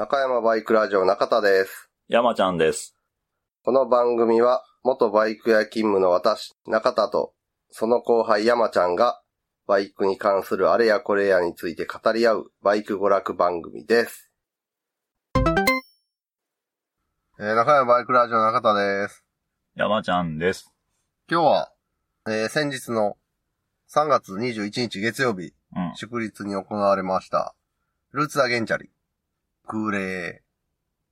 [0.00, 1.90] 中山バイクラジオ中田です。
[2.08, 2.96] 山ちゃんです。
[3.62, 7.34] この番組は、元バイク屋勤務の私、中田と、
[7.70, 9.20] その後輩山ちゃんが、
[9.66, 14.30] バイクに関するあれやこれやについて語り合う、バイク娯楽番組です。
[15.34, 19.22] えー、中山バイクラジオ中田です。
[19.74, 20.72] 山ちゃんです。
[21.30, 21.72] 今日は、
[22.26, 23.18] えー、先日の
[23.90, 25.92] 3月21日月曜日、うん。
[25.94, 27.54] 祝日に行われました、
[28.12, 28.88] ルーツザ原チャリ、
[29.70, 30.42] 空冷、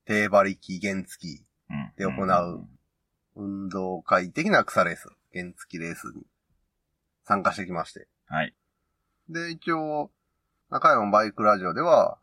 [0.05, 1.93] 低馬力原付きうん。
[1.97, 2.67] で行う
[3.37, 6.27] 運動会的な草レース、原付きレースに
[7.25, 8.09] 参加してきまして。
[8.27, 8.55] はい。
[9.29, 10.11] で、一応、
[10.71, 12.19] 中山バイクラジオでは、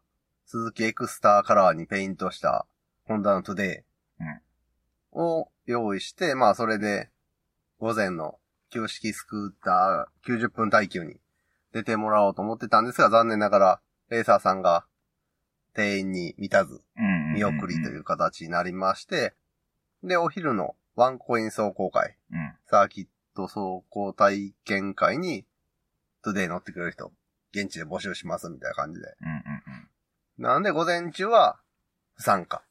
[0.46, 2.66] スズキエクスターカラーにペイントした、
[3.06, 3.86] ホンダのトゥデ
[4.20, 7.10] イを用意して、まあそれで、
[7.80, 11.16] 午前の旧式スクーター90分耐久に
[11.72, 14.86] 出てもらおうと思ってたんですが、残念ながら、レーサーさんが
[15.76, 17.34] 定員に満たず、うん。
[17.34, 19.34] 見送りというう形になりまして、
[20.04, 22.36] で、お昼のワンコイン走行会、ん。
[22.36, 22.54] うん。
[22.66, 25.46] サーキット走行体験会に、
[26.24, 27.12] トゥデイ乗ってくれる人、
[27.52, 29.06] 現地で募集しますみたいな感じで。
[30.38, 31.60] なんで午前中は
[32.16, 32.64] 不参加。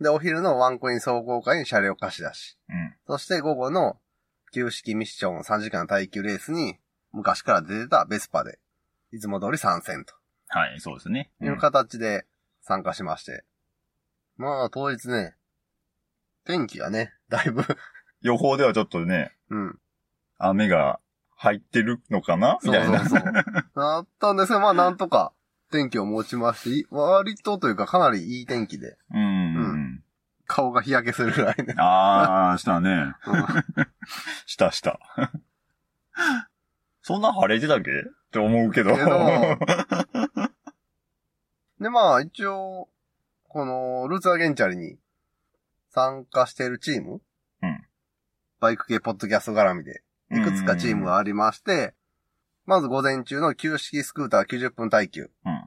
[0.00, 2.56] で、お昼のワンコイン走行会に車両貸し出し。
[2.68, 2.94] うん。
[3.06, 3.98] そして午後の
[4.52, 6.78] 旧式ミッション3時間耐久レースに、
[7.12, 8.58] 昔から出てたベスパで、
[9.12, 10.14] いつも通り参戦と
[10.48, 11.30] はい、そうですね。
[11.40, 12.26] いう形で
[12.62, 13.44] 参加しまして。
[14.36, 15.34] まあ、当日ね、
[16.44, 17.62] 天気がね、だいぶ、
[18.22, 19.78] 予報ではちょっとね、うん。
[20.38, 20.98] 雨が
[21.36, 22.58] 入ってるのかな？
[22.62, 22.98] みそうたいな。
[23.08, 23.32] そうそう。
[23.74, 25.32] なったんですが、 まあなんとか
[25.70, 29.20] 天気を持ちましてい、割とというかかなりいい天気で、うん。
[29.20, 30.04] うん。
[30.46, 31.74] 顔が日焼けするぐらいね。
[31.78, 33.14] あー、したね。
[33.26, 33.46] うん
[34.46, 34.98] したした。
[37.02, 37.90] そんな晴れてたっけ？
[37.90, 37.94] っ
[38.30, 38.94] て思うけど。
[38.94, 39.08] けど
[41.82, 42.88] で、まあ一応、
[43.48, 44.96] このルーツアゲンチャリに
[45.90, 47.20] 参加しているチーム
[47.62, 47.84] うん
[48.60, 51.94] バイク系ポッドキャスト絡みで、いくつかチームがありまして、
[52.64, 55.30] まず午前中の旧式スクーター90分耐久。
[55.44, 55.52] うん。
[55.52, 55.60] うん。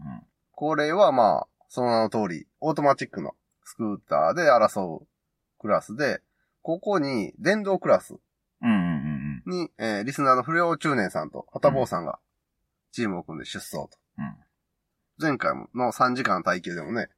[0.54, 3.36] これはまあ、その名の通り、オートマチックの
[3.66, 5.08] スクーターで争う
[5.60, 6.22] クラスで、
[6.62, 8.16] ここに電動クラス
[8.62, 8.70] うん。
[8.70, 9.44] うん。
[9.46, 9.52] うん。
[9.52, 12.18] に、えーリスナーの不良中年さんと、はたぼうさんが、
[12.94, 13.90] チームを組んで出走と。
[14.18, 14.36] うん。
[15.18, 17.10] 前回の3時間耐久でもね、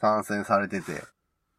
[0.00, 1.02] 参戦されてて、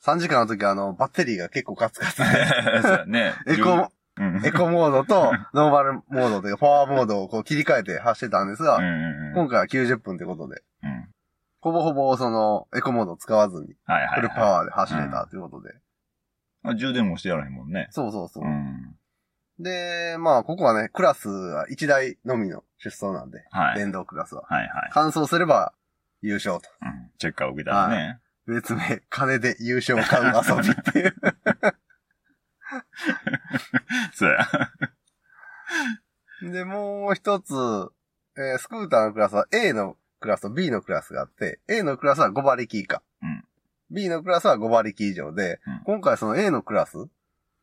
[0.03, 2.25] 3時間の時はあの、バッテリーが結構カツカツで、
[2.83, 3.33] そうやね。
[3.47, 4.45] エコ、うん。
[4.45, 9.33] エコモードと ノーマルモードというか、パワーモードをこう切り替えて走ってたんですが、うんうんうん。
[9.33, 11.09] 今回は90分ということで、うん。
[11.61, 13.75] ほぼほぼその、エコモードを使わずに。
[14.15, 15.73] フルパワーで走れたということで。
[16.63, 17.87] あ充電もしてやらへんもんね。
[17.91, 18.43] そうそうそう。
[18.43, 18.95] うん。
[19.59, 23.77] で、まあ、ここはね、クラスは1台のみの出走なんで、はい。
[23.77, 24.43] 電動クラスは。
[24.47, 24.89] はいはい。
[24.91, 25.73] 完走すれば
[26.25, 26.69] 優勝と。
[26.81, 27.11] うん。
[27.17, 28.19] チェッカー受けたらね。
[28.47, 31.15] 別名、金で優勝を買う遊びっていう。
[34.13, 34.47] そうや。
[36.51, 37.53] で、もう一つ、
[38.37, 43.01] えースクーターのクラスは A のクラスと B のクラスがあって、A のクラスは5馬力以下。
[43.21, 43.45] うん
[43.91, 46.97] B のクラスは5馬力以上で、うん今回その A のクラス、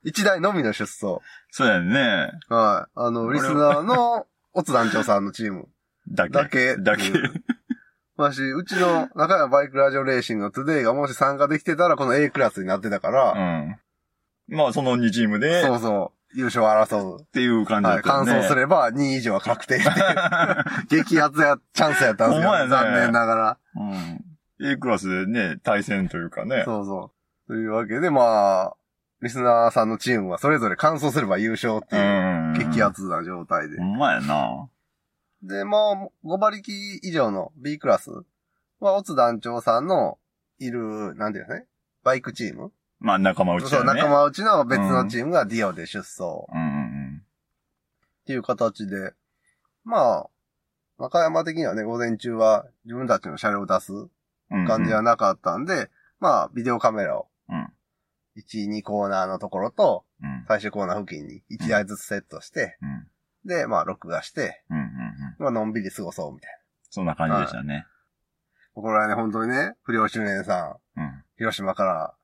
[0.05, 1.19] 1台のみの出走。
[1.51, 2.33] そうやね。
[2.49, 2.91] はい。
[2.95, 5.69] あの、リスナーの、オツ団長さんのチーム。
[6.09, 6.33] だけ。
[6.33, 6.77] だけ。
[6.77, 7.05] だけ。
[8.23, 14.57] まし、うちの中山バイクラジオレーシングのトゥデイがもし参加できてたら、この A クラスになってたから、うん。
[14.57, 17.25] まあ、その2チームで、っそうそう、優勝を争う。
[17.33, 18.25] ていう感じだはい、完。
[18.25, 19.85] 走すれば2位以上は確定って。
[21.03, 22.59] 激アツや、チャンスやったんですよ。
[22.65, 23.59] ね残念ながら。
[23.77, 24.25] うん。
[24.65, 26.63] A クラスでね、対戦というかね。
[26.65, 27.11] そうそ
[27.49, 27.49] う。
[27.49, 28.75] というわけで、まあ、
[29.21, 32.71] リスナーさんのチームはそれぞれ完走すれば優勝っていう、ん。
[32.73, 33.85] 激アツな状態でほ。
[33.85, 34.69] んまやな。
[35.43, 36.73] で、まあ、5馬力
[37.03, 38.11] 以上の B クラス
[38.81, 40.19] は、オツ団長さんの
[40.59, 41.67] いる、なんていうかね、
[42.05, 43.85] バイクチームまあ、仲間内だそう。
[43.85, 47.23] 仲間内の別のチームがディオで出走うんうん
[48.23, 49.15] っていう形で、
[49.85, 50.31] まあ、
[50.99, 54.67] 中山的にはね、午前中は自分たちの車両を出すうん。
[54.67, 57.73] 感じはなかったんで、まあ、ビデオカメラをうん。
[58.37, 60.45] 1、2コーナーのところと、うん。
[60.47, 63.09] 最終コーナー付近に1台ずつセットして、うん。
[63.49, 64.77] で、まあ、録画して、うん。
[64.77, 64.85] うん。
[64.85, 65.32] うん。
[65.43, 66.61] まあ、のんびり過ごそうみたい
[66.91, 67.87] そんな感じでしたね。
[68.77, 68.83] な。
[68.83, 71.25] これはね、本当にね、不良中年さん、うん。
[71.37, 72.15] 広島から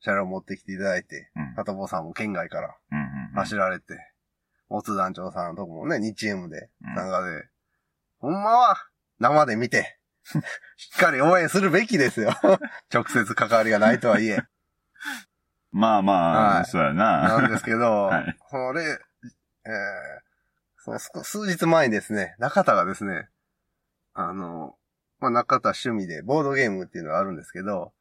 [0.00, 1.54] 車両を持ってきていただいて、うん。
[1.54, 2.98] 片坊さんも県外からうん。
[2.98, 3.06] うん。
[3.34, 3.98] 走られて、
[4.68, 7.48] 大津団長さんのとこもね、2チームでうん参加で、
[8.18, 8.76] ほんまは
[9.20, 9.98] 生で見て、
[10.76, 12.30] しっかり応援するべきですよ。
[12.92, 14.42] 直接関わりがないとはいえ。
[15.70, 17.48] まあまあ、はいそうやなんな。
[17.48, 20.25] ですけど、 はいそれ、えー
[20.86, 23.28] その数数日前にですね、中田がですね、
[24.14, 24.76] あの、
[25.18, 27.92] まあ、中田趣味でボードゲームっていうのがあるんですけど、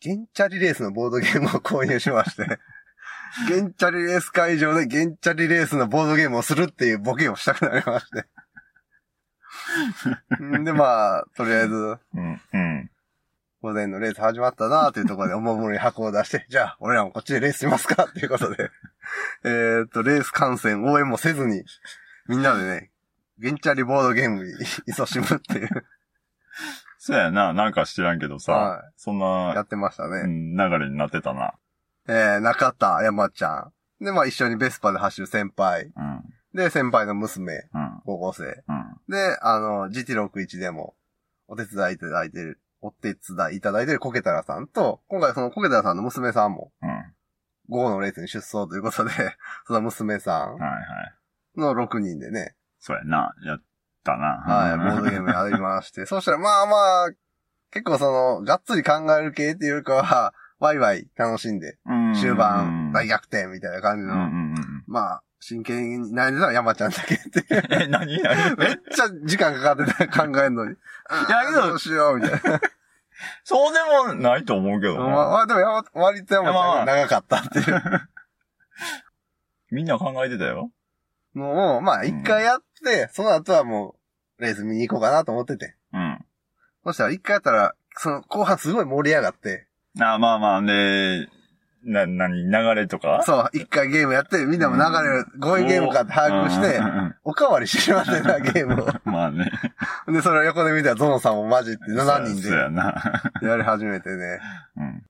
[0.00, 2.58] ゲンチャリレースのボードゲームを購入しまして、
[3.48, 8.26] ゲンチャリレース会場でゲンチャリレースのボードゲームをするっていうボケをしたくなりまして。
[10.42, 11.74] ん で、まあ、とりあえず、
[12.14, 12.40] うん。
[12.52, 12.90] うん。
[13.62, 18.72] 午前のレース始まったなというところでおもむろに箱を出して、じゃあ、俺らもこっちでレースしますかっていうことで、
[19.44, 21.64] えーっと、レース観戦、応援もせずに、
[22.28, 22.90] みんなでね、
[23.38, 24.52] ゲンチャリボードゲームに
[24.88, 25.68] 勤しむっていう、
[26.98, 30.20] そうやな、なんか知らんけどさ、はそんやな、ってましたね。
[30.20, 31.54] うん、流れになってたな。
[32.06, 34.04] えー、中田山ちゃん。
[34.04, 35.92] で、まあ一緒にベスパで走る先輩。
[35.96, 36.22] うん。
[36.54, 38.00] で、先輩の娘、うん。
[38.04, 38.44] 高校生。
[38.44, 38.96] うん。
[39.08, 40.94] で、あの、GT61 でも、
[41.48, 47.14] お手伝いいただいてる、お手伝いいただいてるコケタラさんと、今回そのコケタラさんの娘さんも、うん。
[47.68, 49.10] 午後のレースに出走ということで、
[49.66, 50.82] その娘さんはいはい。
[51.56, 53.62] の6人でね、そうやな、やっ
[54.04, 54.42] たな。
[54.46, 57.10] はい、ボードゲームやりまして、 そしたらまあまあ、
[57.70, 64.28] 結構その、がっつり考える系っていうよりかは、ワイワイ楽しんで、ム終盤、大逆転みたいな感じの。
[64.86, 67.44] まあ、真剣に悩んでたのは山ちゃんだけって。
[67.84, 70.72] え、何何 めっちゃ時間かかってた、考えるのに。
[70.72, 70.76] い
[71.28, 72.60] やけどどうしよう、みたいな。
[73.42, 73.80] そうで
[74.14, 75.14] もないと思うけどまあ、な。
[75.14, 78.08] まあ、でも山、割と山ちゃんが長かったっていう
[79.72, 80.70] みんな考えてたよ。
[81.34, 83.96] のを、まあ、一回やって、その後はも
[84.38, 85.76] う、レース見に行こうかなと思ってて。
[85.92, 86.18] うん。
[86.84, 89.66] そしたら一回やったら、その後半すごい盛り上がって、
[90.00, 91.28] あまあまあ、で、
[91.84, 93.22] な、なに、流れとか？
[93.24, 96.80] そう、一回ゲームやって、みんなも流れる、こういうゲームかって把握して
[97.24, 98.86] おかわりしてしまってた、 ゲームを。
[99.04, 99.50] まあね。
[100.08, 103.22] で、それを横で見たらゾノさんも混じって7人そうやでな。
[103.42, 104.40] やり始めてね。
[104.76, 105.02] うん。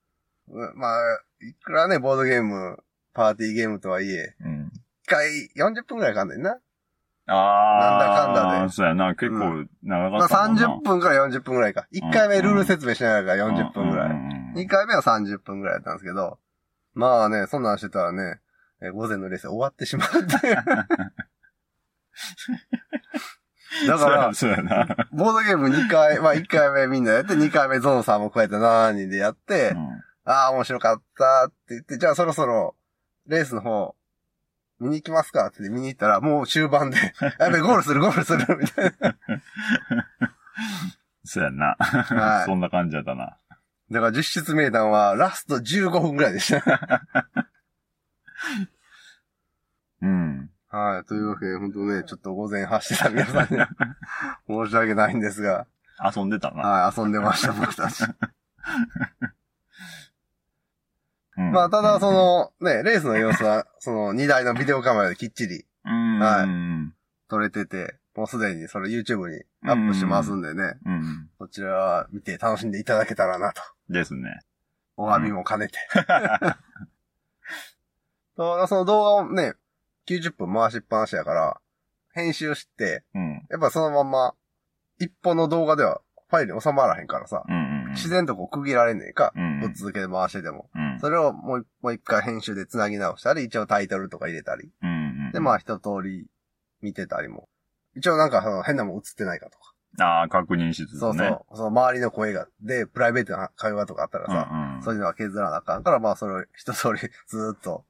[0.49, 0.99] うんまあ、
[1.47, 2.79] いくらね、ボードゲーム、
[3.15, 4.62] パーティーゲームとはいえ、うん。
[5.13, 6.59] 一回40分くらいかんねんな。
[7.27, 7.81] ああ。
[7.81, 7.97] な
[8.31, 9.15] んだかんだでそうやな。
[9.15, 10.67] 結構長まあかったもんな。
[10.67, 11.87] 30分から40分くらいか。
[11.93, 14.11] 1回目ルール説明しながら40分くらい。
[14.11, 16.39] うんうんうん2回目は30分くらいだったんですけど、
[16.93, 18.39] まあね、そんなんしてたらね、
[18.83, 20.35] えー午前のレース終わってしまうって。
[23.89, 24.87] だから、そうやな。
[25.11, 32.77] ボードゲーム2回、まあ1回目みんなやって、2回目ゾノさんも加えて7人でやって、うんああ、面白かったって言って、じゃあそろそろ、
[33.27, 33.97] レースの方、
[34.83, 36.99] 見に行きますかって見に行ったら、もう終盤で、
[37.39, 39.17] やべ、ゴールする、ゴールする、みたいな。
[41.25, 41.77] そうやな。
[41.79, 43.39] はいそんな感じやったな。
[43.91, 46.65] だから実質名談はラスト15分くらいでした。
[50.03, 50.51] うん。
[50.69, 51.05] はい。
[51.05, 53.69] というわけで、本当ね、ちょっと午前走ってた皆さんには
[54.49, 55.69] 申し訳ないんですが、
[56.03, 56.63] 遊んでたな。
[56.63, 58.03] はい、遊んでました、僕たち。
[61.37, 66.19] うんまあ、ただ、そ、の、ね、レースの様子は、 その、2台のビデオカメラできっちりうん。
[66.19, 66.95] はいうん。
[67.29, 71.31] 撮れてて、もうすでにそれ YouTube にアップしてますんでね、うん。
[71.39, 73.63] そちら見て楽しんでいただけたらなと。
[73.89, 74.41] ですね。
[74.97, 75.79] お詫びも兼ねて。
[78.37, 79.55] とその動画をね、
[80.07, 81.61] 90分回しっぱなしやから、
[82.13, 83.47] 編集して、うん。
[83.49, 84.35] やっぱそのまんま、
[84.99, 87.62] 一本の動画ではファイルに収まらへんからさ、うんうん。
[87.93, 90.69] 自然とこう区切られんねんか、うんぶっ続けで回してても。
[90.75, 90.99] うん。
[91.01, 94.71] それをもう一もう一回編集で繋ぎ直したり、一応タイトルとか入れたり。
[95.33, 96.27] で、まあ一通り
[96.81, 97.49] 見てたりも。
[97.95, 99.73] 一応なんかその変なもん映ってないかとか。
[100.01, 100.99] ああ、確認しつつね。
[101.01, 101.57] そうそう。
[101.57, 104.83] その周りの声が、で、プライベートな会話とかあったらさ、うんうん。
[104.83, 107.85] そういうのは削らなあかんから、まあそれを一通りずーっと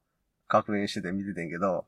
[0.47, 1.85] 確認してて見ててんけど、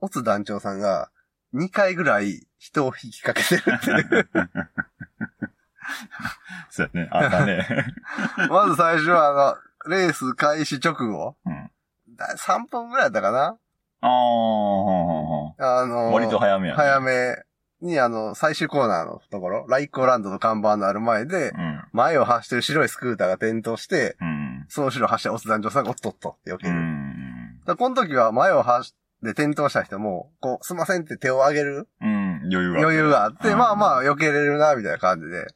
[0.00, 1.10] オツ団長さんが
[1.54, 4.26] 2回ぐらい人を引きかけてるって。
[6.70, 7.08] そうやね。
[7.12, 7.66] あったね。
[8.50, 11.70] まず最初はあの、レース開始直後、うん。
[12.16, 13.56] だ3分ぐらいだったかな
[14.00, 16.76] ああ、ほうほうほあのう割と早めやね。
[16.76, 17.36] 早め
[17.82, 21.84] にあの、最終コーナーのところ、ライコーランドの看板のある前で、うん。
[21.92, 24.64] 前を走ってる白いスクーターが転倒して、うん。
[24.68, 26.76] その後ろ走ってオツ団長さんがおっとっとって避けうる。
[26.78, 27.60] ん。
[27.66, 32.40] だこの時は前を走って転倒した人も、こう、すいませんって手を上げるうん。
[32.50, 32.80] 余裕が。
[32.80, 35.46] 余裕があって、うんまあまあ避けれるな、みたいな感じで。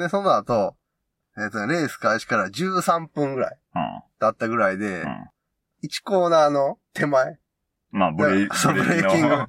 [0.00, 0.74] で、その後、
[1.36, 3.82] えっ、とね、レース開始から13分ぐらいうん。
[4.18, 5.30] だったぐらいで、うん。
[5.84, 7.38] 1コーナーの手前、
[7.90, 9.46] まあ、ブレーそうブレーキング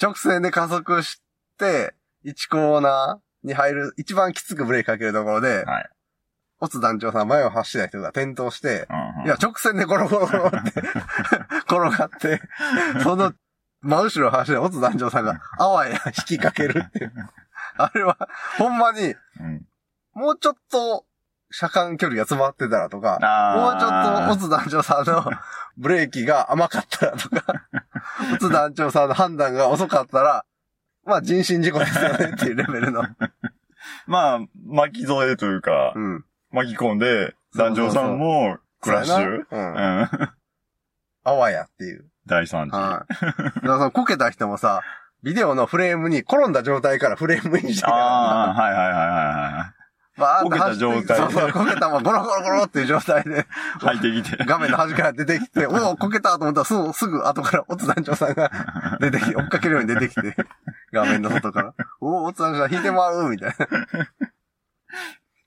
[0.00, 1.20] 直線で加速し
[1.58, 5.88] て、1コーナーに入る、一番きつくブレーキかけるところで、はい。
[6.60, 8.86] オツ団長さん前を走ってた人が転倒して、
[9.24, 10.80] いや、直線でゴロゴロゴロって
[11.66, 12.40] 転がって、
[13.02, 13.32] その
[13.80, 17.12] 真後ろを走ってオツ団長さんがあわや引きかけるっていう。
[17.76, 18.16] あれは、
[18.58, 19.66] ほんまに、うん。
[20.14, 21.04] もうちょっと、
[21.50, 23.18] 車間距離が詰まってたらとか、
[23.56, 25.30] もうちょっと、オツ団長さんの
[25.76, 27.66] ブレーキが甘かったらとか、
[28.34, 30.44] オツ団長さんの判断が遅かったら、
[31.04, 33.04] まあ人身事故ですよねっていうレベルの。
[34.06, 36.24] まあ、巻き添えというかう、ん。
[36.52, 40.28] 巻き込んで、団長さんも、クラッシュ？
[41.24, 42.04] あわやっていう。
[42.26, 42.76] 第三次。
[42.76, 43.24] はい。
[43.24, 44.82] だからそのこけた人もさ、
[45.22, 49.74] ビデオのフレームに転んだ状態からフレームインしてるああ、かはいはいはいはら、
[50.22, 53.46] バーこけた状態でそうそう、こけたままゴロゴロゴロっていう状態で。
[53.80, 54.44] 入ってきて。
[54.44, 58.50] 画面の端から出てきて、おお、こけたと思ったらすぐ、すぐ後から、おつ団長さんが
[59.00, 60.36] 出てきて、追っかけるように出てきて、
[60.92, 63.66] 画面の外から、おお、おつ団長さん引いてまうみたいな。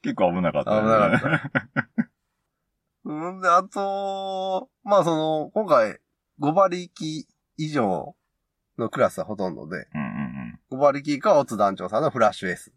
[0.01, 2.10] 結構危なかった、危なかった。
[3.05, 6.00] うんで、あと、まあその、今回、
[6.41, 7.27] 5馬力
[7.58, 8.15] 以上
[8.77, 12.75] のクラスはほとんどで、うんうん5馬力かオツ団長さんのフラッシュ S うん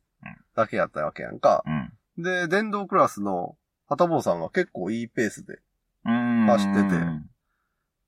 [0.54, 1.62] だけやったわけやんか。
[1.66, 1.92] うん。
[2.18, 2.22] うん。
[2.22, 3.56] で、電動クラスの
[3.88, 5.60] ハタボーさんが結構いいペースで。
[6.04, 6.96] 走ってて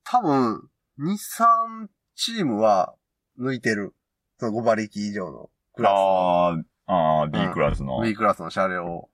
[0.05, 2.95] 多分、2、3チームは
[3.38, 3.95] 抜いてる。
[4.38, 5.93] その5馬力以上のクラス。
[5.93, 8.00] ああ、ああ、B クラスの。
[8.02, 9.11] B クラスの車両を。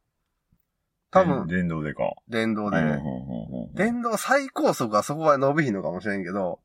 [1.11, 2.15] 多分、電動でか。
[2.29, 2.79] 電動で
[3.75, 6.61] 電動最高速はそこは伸びひんのかもしれんけど、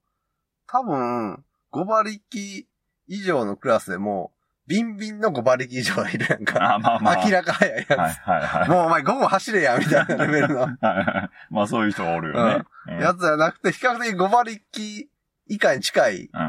[0.68, 2.68] 多分、5馬力
[3.08, 4.32] 以上のクラスでも、
[4.72, 6.76] ビンビンの5馬力以上はいるやんか。
[6.76, 7.26] あまあまあ。
[7.26, 7.90] 明らか早いやつ。
[7.92, 8.70] はいはいはい。
[8.70, 10.68] もうお前午後走れや、みたいなレベルの
[11.52, 12.64] まあそういう人おるよね。
[12.88, 15.10] うんやつじゃなくて、比較的5馬力
[15.48, 16.42] 以下に近い、うん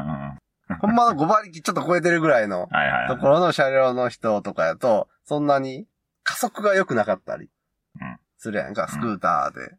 [0.69, 0.77] うん。
[0.79, 2.69] ほんまの5馬力ちょっと超えてるぐらいの。
[3.09, 5.85] ところの車両の人とかやと、そんなに
[6.23, 7.49] 加速が良くなかったり
[8.01, 9.75] うんするやんか、スクーターで。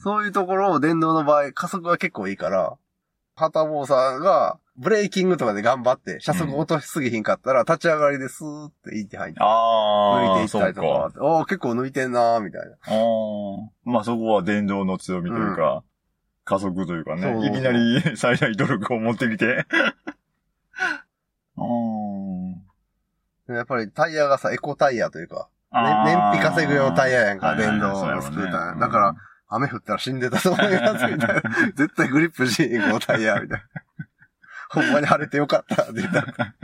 [0.00, 2.76] そういうところを電動の場合、加速が結構いいから、
[3.38, 11.20] ハタボーさんが、ブレーキングとかで頑張って、車速落としすぎひんかったら、立ち上がりでスーっていって入って、あ抜いあ、そうていったりとかか。
[11.20, 12.72] あおー結構抜いてんなーみたいな。
[12.72, 13.70] ああ。
[13.84, 15.82] まあそこは電動の強みというか、
[16.44, 17.22] 加速というかね。
[17.22, 19.66] そうそうそういきなり 最大努力を持ってきて。
[23.48, 25.48] やっぱりタイヤがさ、エコタイヤというか。
[25.72, 29.14] ね燃費稼ぐ用のタイヤやんか電動のスクーターだから、
[29.48, 31.42] 雨降ったら死んでたと思います、みたいな。
[31.74, 33.64] 絶対グリップしにこのタイヤ、みたいな。
[34.70, 36.54] ほんまに晴れてよかった、って言ったら。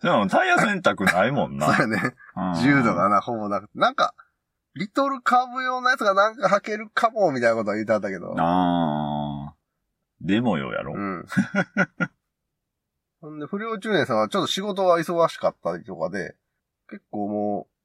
[0.00, 1.66] でもタイヤ選択ないもんな。
[1.74, 2.14] そうやね。
[2.36, 3.78] うん自由度がな、ほぼなくて。
[3.78, 4.14] なんか、
[4.74, 8.34] リトルカーブ用のやつがなんか履けるかも、みたいなことは言ってあったけど。
[8.38, 9.54] ああ。
[10.20, 10.94] でもよやろ。
[10.94, 11.26] うん。
[13.20, 16.36] ほんで、不良中年さんはちょっと仕事が忙しかったりとかで、
[16.88, 17.75] 結構もう、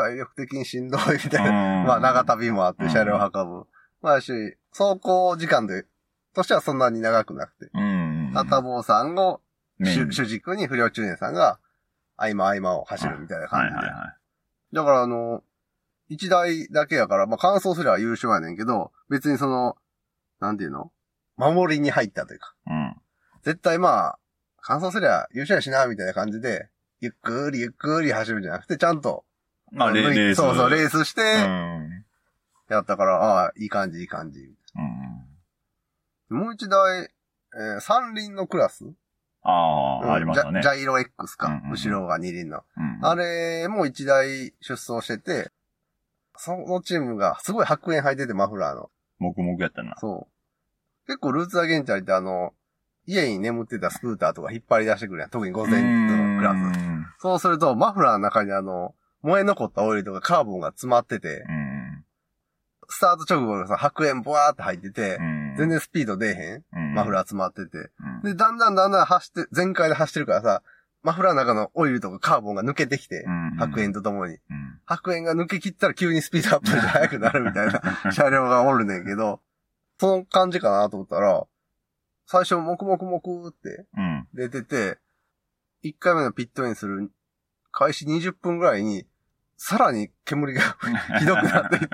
[0.00, 1.80] 体力的にしんどいみたいな。
[1.80, 3.66] うん まあ、長旅もあって、車両運ぶ。
[4.02, 4.32] まあ、し、
[4.72, 5.86] 走行時間で、
[6.34, 7.70] としてはそんなに長くなくて。
[7.74, 8.30] うん。
[8.34, 9.40] タタボーさんを
[9.80, 11.58] 主主軸に不良中年さんが、
[12.16, 13.76] 合間合間を走るみたいな感じで。
[13.76, 14.16] はいはいはい。
[14.74, 15.42] だからあの、
[16.08, 19.76] 一台だけやから、まあ、完走すれば優勝やねんけど、別にその、
[20.40, 20.92] なんていうの？
[21.36, 22.54] 守りに入ったというか。
[22.66, 22.96] うん。
[23.42, 24.18] 絶対まあ、
[24.62, 26.68] 完走すりゃ優勝やしな、みたいな感じで、
[27.00, 29.29] ゆっくりゆっくり走るんじゃなくて、ちゃんと、ま
[29.78, 30.36] あ、レース。
[30.36, 32.04] そうそう、レーースしうて、ん。
[32.68, 34.40] やったから、ああ、いい感じ、いい感じ。
[36.30, 36.38] うん。
[36.38, 37.10] もう一台、
[37.54, 38.84] えー三輪のクラス？
[39.42, 39.50] あ
[40.04, 42.62] あ、ありましたねジャイロ X か、うんうんうん後ろが二輪の。
[42.76, 45.50] うんあれも一台出走してて、
[46.36, 48.90] そのチームがすごい白煙入ってて、マフラーの。
[49.18, 49.94] 黙々やったな。
[49.98, 51.06] そう。
[51.06, 52.52] 結構ルーツアゲンチャリってあの、
[53.06, 55.30] 家に眠ってたスクーターとか引っ張り出してくるやん。
[55.30, 56.56] 特に午前のクラス。
[56.56, 62.04] うんそうすると、マフラーの中にあの、燃え残ったオイルとかカーボンが詰まってて、うん。
[62.88, 65.54] スタート直後のさ、白煙ボワーって入ってて、うん。
[65.56, 66.28] 全然スピード出
[66.74, 66.94] えへん。
[66.94, 67.90] マフララー詰まってて。
[68.22, 68.28] ー。
[68.28, 70.62] で、だんだんだんだん走って、全開で走ってるからさ、
[71.02, 73.24] マフラーの中のオイルとかカーボンが抜けてきて、
[73.58, 74.34] 白煙とともに。
[74.34, 74.40] うん。
[74.86, 77.80] 白煙が抜け切ったら急にスピードアップして速くなるみたいな
[78.12, 79.40] 車両がおるねんけど、
[79.98, 81.46] その感じかなと思ったら、
[82.26, 84.28] 最初、もくもくもくってうん。
[84.34, 84.98] 出てて、
[85.84, 87.10] 1回目のピットインする
[87.72, 89.06] 開始20分ぐらいに、
[89.62, 90.62] さらに煙が
[91.20, 91.86] ひどくなっていて、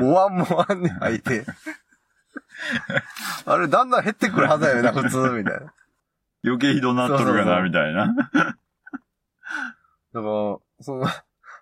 [0.00, 1.44] もわんもわんに入って、
[3.44, 5.74] あれだんだん減ってくるはずやよな、 普通、みたいな。
[6.44, 8.14] 余計ひどなっとるかな、みたいな。
[8.14, 8.56] だか
[10.12, 10.60] ら、そ
[10.94, 11.06] の、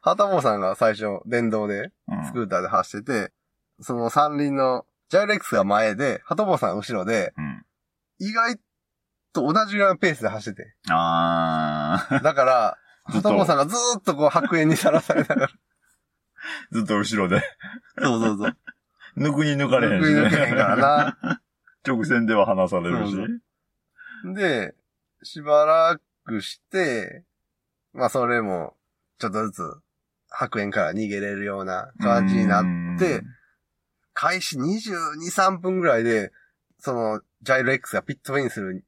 [0.03, 3.33] ハタボーさんが最初、電動で、うんスクーターで走ってて、
[3.81, 7.65] その三輪の、ジャイレックスが前で、ハタボーさんが後ろで、うん。
[8.19, 8.61] 意外
[9.33, 10.77] と同じぐらいのペースで走ってて。
[10.91, 12.79] ああ、だから、
[13.11, 15.51] ずっとハタボーさんがずーっとこう白煙にさらされながら。
[16.73, 17.43] ずっと後ろで。
[17.99, 18.57] そうそうそう。
[19.17, 20.83] 抜くに抜かれへんし抜くに抜けへんからね。
[20.83, 21.41] な。
[21.87, 23.13] 直線では離されるし。
[23.13, 24.75] そうで、
[25.23, 27.25] しばらくして、
[27.93, 28.75] まあそれも、
[29.19, 29.63] ちょっとずつ、
[30.29, 33.23] 白煙から逃げれるような感じになって、
[34.13, 36.33] 開始22、3分ぐらいで、
[36.79, 38.85] その、ジャイロ X がピットインする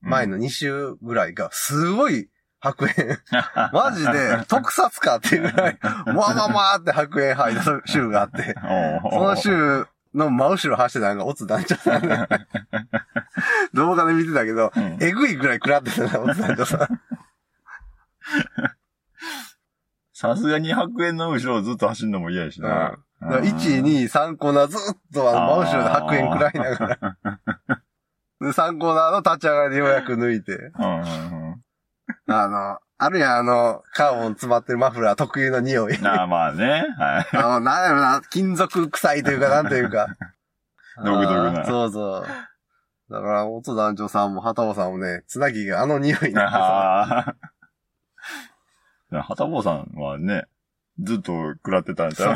[0.00, 2.28] 前の2周ぐらいが、すごい
[2.60, 3.18] 白煙。
[3.72, 8.54] マジで、特撮かっていうぐらい、もわままーって白煙吐いた週があって、
[9.10, 12.16] その週の真後ろ走ってたのがオツ団長さんで、
[13.74, 14.96] 動画で見てたけど、うん。
[15.00, 17.00] えぐいぐらい食らってたな、オツ団長さん。
[20.12, 22.68] さすがに白煙の後ろをずっと走るのも嫌やしな。
[23.20, 27.16] だから1、2、3コーナーずっとあの真後ろで白煙食らいながら、
[28.40, 31.45] で3コーナーの立ち上がりでようやく抜いて、うんうんうん
[32.28, 36.00] あの、あるやん、あの、カーボン詰まってるマフラー特有の匂い。
[36.00, 36.86] な あまあね。
[36.98, 37.36] はい。
[37.36, 40.06] あの、なんやろな、金属臭いというか、なんというか。
[41.04, 42.26] 独特なあーそうそう。
[43.10, 46.58] だから、元団長さんも畑尾さんもね、つなぎがあの匂いになってさ。
[46.58, 47.36] あ
[49.12, 49.22] あ。
[49.22, 50.46] はたぼうさんはね、
[50.98, 52.34] ずっと食らってたんちゃう？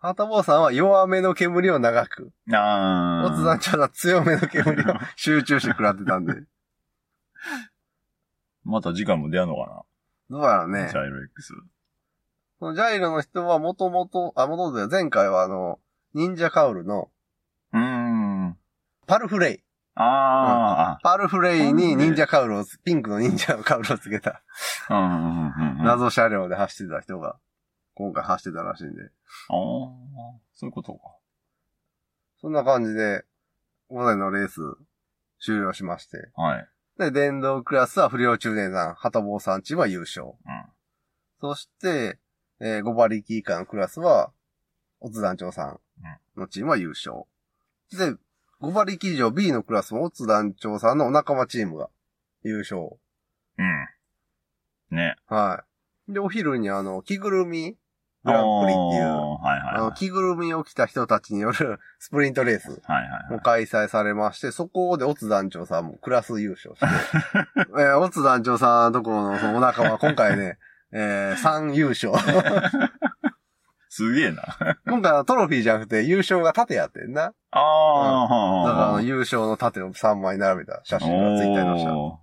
[0.00, 2.30] 畑尾さんは弱めの煙を長く。
[2.52, 6.34] あ元団長は強めの煙を集中して食らってたんで。
[8.64, 9.84] また時間も出やんのか
[10.28, 10.96] どうやろうねなジ。
[10.96, 11.54] ャイロ X。
[12.58, 15.80] そのジャイロの人はもともと、あ、もともとで前回はあの、
[16.14, 17.10] 忍者カウルの
[17.72, 18.56] うーん。
[19.06, 19.58] パルフレイ。
[19.96, 24.42] あパルフレイに忍者カウルを、ピンクの忍者のカウルをつけた
[24.88, 24.94] あ。
[24.94, 25.80] うんうんうんうん。
[25.80, 25.84] ああ。
[25.84, 27.36] 謎車両で走ってた人が、
[27.94, 29.10] 今回走ってたらしいんで。
[29.48, 31.00] そういうことか。
[32.40, 33.24] そんな感じで、
[33.88, 34.60] 午前のレース
[35.40, 36.30] 終了しまして。
[36.34, 36.68] はい。
[37.00, 40.26] で、電動クラスは不良中年さん、旗坊さんチームは優勝。
[40.26, 40.34] うん。
[41.40, 42.18] そして、
[42.60, 44.32] えー、5馬力以下のクラスは、
[45.00, 45.80] オツ団長さん
[46.38, 47.22] のチームは優勝。
[47.90, 48.18] で、
[48.60, 51.88] 5馬力以上 B のクラスもオツ団長さんのお仲間チームが
[52.42, 52.98] 優勝。
[53.56, 53.62] う
[54.92, 54.94] ん。
[54.94, 55.16] ね。
[55.26, 55.64] は
[56.06, 56.12] い。
[56.12, 57.78] で、お昼にあの、着ぐるみ
[58.24, 59.94] グランプリっていう、おーはいはいあの、はい。
[59.94, 63.32] 着ぐるみを着た人たちによる スプリントレースはいはいはい。
[63.32, 66.86] も開催されまして、そこでオツ団長さんもクラス優勝して、
[67.78, 70.58] えー、オツ団長さんのところのそのお仲間、今回ね、
[70.92, 72.12] えー、3優勝。
[73.88, 74.42] すげえな。
[74.86, 77.32] 今回はトロフィーじゃなくて優勝が盾やってんな。
[77.50, 81.92] ああ、だから優勝の盾を3枚並べた写真がツイッターに載せた。
[81.92, 82.22] こ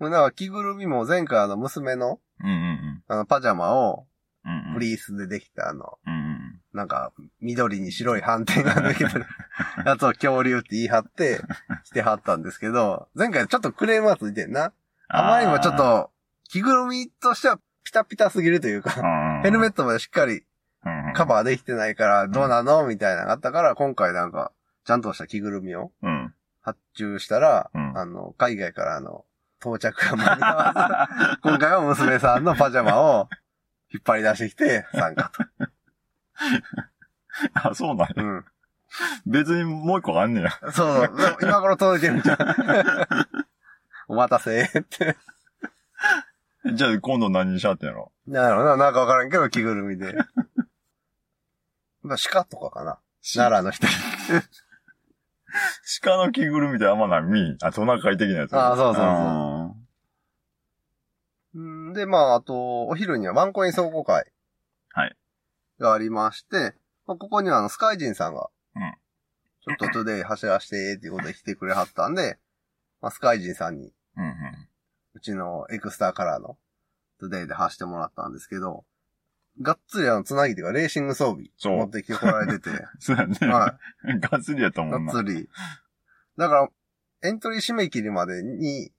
[0.00, 4.06] おれだから着ぐるみも前回あの娘のーうんうんあのパジャマを
[4.44, 4.52] うん。
[4.52, 4.74] うんうん。
[4.74, 6.60] フリースでできたあの、うんうん。
[6.72, 9.26] なんか緑に白い斑点が抜けてる
[9.84, 11.40] やつを恐竜って言い張って
[11.84, 14.72] してはったんですけど、前回ちょっとクレームがついてんな。
[15.08, 16.10] あまりにもちょっと
[16.48, 18.90] 着ぐるみとしてはピタピタすぎるというか、
[19.42, 20.44] ヘルメッットまでしっかり
[21.14, 22.86] カーバーできてないからどうなの？
[22.86, 24.52] みたいなのがあったから、今回なんか、
[24.84, 26.34] ちゃんとした着ぐるみをうん。
[26.62, 29.24] 発注したら、うんあの、海外からあの、
[29.60, 33.28] 到着が間に合わず、今回は娘さんのパジャマを
[33.92, 35.44] 引っ張り出してきて参加と。
[37.70, 38.14] あ、そうなんや。
[38.16, 38.44] うん。
[39.26, 40.50] 別にもう一個あんねや。
[40.50, 41.16] そうそう。
[41.16, 42.38] でも今頃届いてるんじゃん。
[44.08, 45.16] お待たせって。
[46.74, 48.12] じゃあ今度何にしゃってんやろ？
[48.26, 48.76] なるほどな。
[48.76, 50.14] なんかわからんけど着ぐるみで。
[52.02, 52.98] まあ鹿とかかな。
[53.34, 53.86] 奈良の人。
[56.02, 57.22] 鹿の着ぐるみってあんまない。
[57.22, 58.56] 見あ、トナカイ的なやつ。
[58.56, 59.59] あそうそうそう
[61.92, 64.24] で、まあ、あと、お昼にはワンコイン走行会。
[64.92, 65.16] はい。
[65.78, 66.74] がありまして、
[67.06, 68.94] まあ、ここにはあの、スカイジンさんが、うん
[69.62, 72.38] ちょっとトゥデイ走らして、っていうことで来てくれはったんで、
[73.02, 74.34] まあ、スカイジンさんに、ーうんうん。
[75.14, 76.56] うちのエクスターカラーの
[77.18, 78.84] トゥデイで走ってもらったんですけど、
[79.60, 83.36] がっつりあの、つなぎというか、レーシング装備、そう持ってきてこられてて、 そうやね。
[83.48, 83.78] は
[84.30, 84.84] がっつりやとい。
[84.84, 85.12] 思うな。
[85.12, 85.50] がっつり。
[86.38, 86.68] だから、
[87.28, 88.90] エントリー締め切りまでに。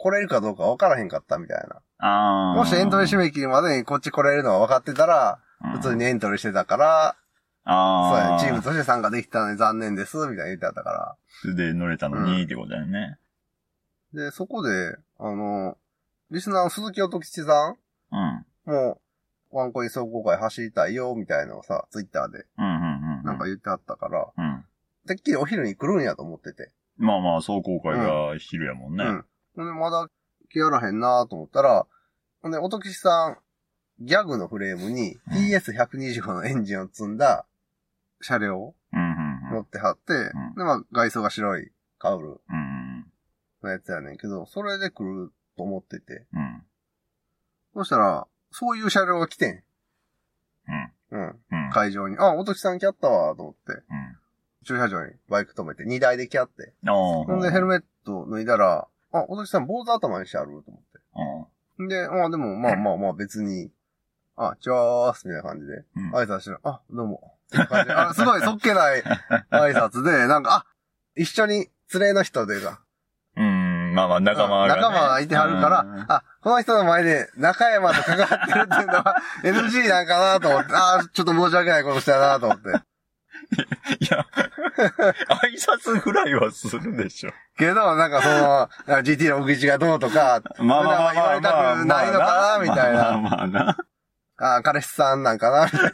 [0.00, 1.82] 来れるかどうか分からへんかったみたいな。
[1.98, 2.54] ああ。
[2.56, 7.16] もしエントリー締め切りまでにこっち来れるのが分かってたら、うん普通にエントリーしてたから、
[7.66, 8.18] そうああ。
[8.30, 11.18] やね、チームとして参加できたのに残念です、みたいな言ってあったか
[11.54, 13.18] で乗れたのにってことだよね。
[14.14, 14.24] ら。
[14.24, 15.76] で、そこで、あの、
[16.30, 17.76] リスナーの鈴木音吉さ
[18.10, 18.72] うん。
[18.72, 19.02] んも、
[19.50, 23.24] ワンコイン総合会走りたいよ、みたいなのをさ、ツイッターでうんうんうん。
[23.24, 24.64] なんか言ってあったから、うん。
[25.06, 26.70] てっきりお昼に来るんやと思ってて。
[26.96, 29.04] まあまあ、壮行会が昼やもんね。
[29.04, 29.10] うん。
[29.10, 30.08] ほんで、まだ
[30.50, 31.86] 来やらへんなと思ったら、
[32.42, 33.36] ほんで、音吉さ
[34.00, 37.46] ん、ギャグのフレームにうん TS125 のエンジンを積んだ
[38.20, 38.74] 車両。
[39.50, 43.06] 持ってはって、んで、まあ、外装が白いカウルうん
[43.62, 46.26] のやつやねんけど、それで来ると思ってて。
[46.32, 46.40] うん。
[46.40, 46.62] うん。
[47.74, 49.62] そしたら、そういう車両が来てん。
[51.10, 51.18] うん。
[51.18, 51.28] うん。
[51.28, 51.70] うん。
[51.72, 52.16] 会場に。
[52.18, 53.72] あ、音木さん来やったわ、と思って。
[53.72, 53.84] うん。
[54.64, 56.72] 駐車場にバイク止めて、荷台で来やって。
[56.86, 60.80] ほんで、ヘルメット脱いだら、あ、音木さん坊主頭にしてあると思
[61.14, 61.88] あって。
[61.88, 63.70] で、あ、でも、まあまあまあ別に、
[64.36, 66.14] あ、チャースみたいな感じで、うん。
[66.14, 67.34] 挨拶して、あ、どうも。
[67.52, 69.02] あすごいそっけない
[69.50, 70.66] 挨拶で、なんか、あ、
[71.16, 72.80] 一緒に連れの人でが、
[73.36, 73.70] うん。
[73.90, 74.80] うん、まあまあ仲間が、ね。
[74.80, 82.68] 仲間がいてはるから、うんあ、この人の前で中山と関わってるっていうのは NG なんかなと思って、あーちょっと申し訳ないことしたなと思って。
[84.00, 84.26] いや、
[85.28, 87.32] 挨拶ぐらいはするでしょ。
[87.58, 93.18] けど、なんかその、なんか GT の奥地がどうとか、まあまあ言われたくないのかなみたいまあな。
[93.18, 93.76] まあな。
[94.38, 95.92] あー彼氏さんなんかなみたいな。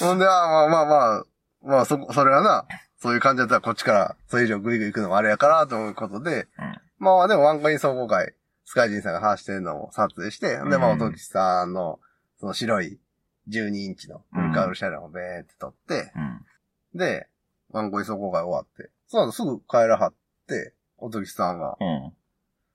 [0.00, 1.24] ほんで、あーまあまあまあ、
[1.62, 2.66] まあそこ、それはな、
[2.98, 8.32] そういう感じだったらこっちから、それ以上グイグイ行くのもあれやから、ということで、うんまあでもワンコイン総合会、
[8.64, 12.00] スカイジンさんが話してるのを撮影して、で、まあ、うんおときさんの、
[12.40, 12.98] その白い
[13.48, 16.12] 12インチのフルカウル車両をベーって撮って、
[16.94, 16.98] うん。
[16.98, 17.28] で、
[17.70, 20.14] ワンコイン総合会終わって、その後すぐ帰らはっ
[20.48, 22.12] て、おときさんが、うん。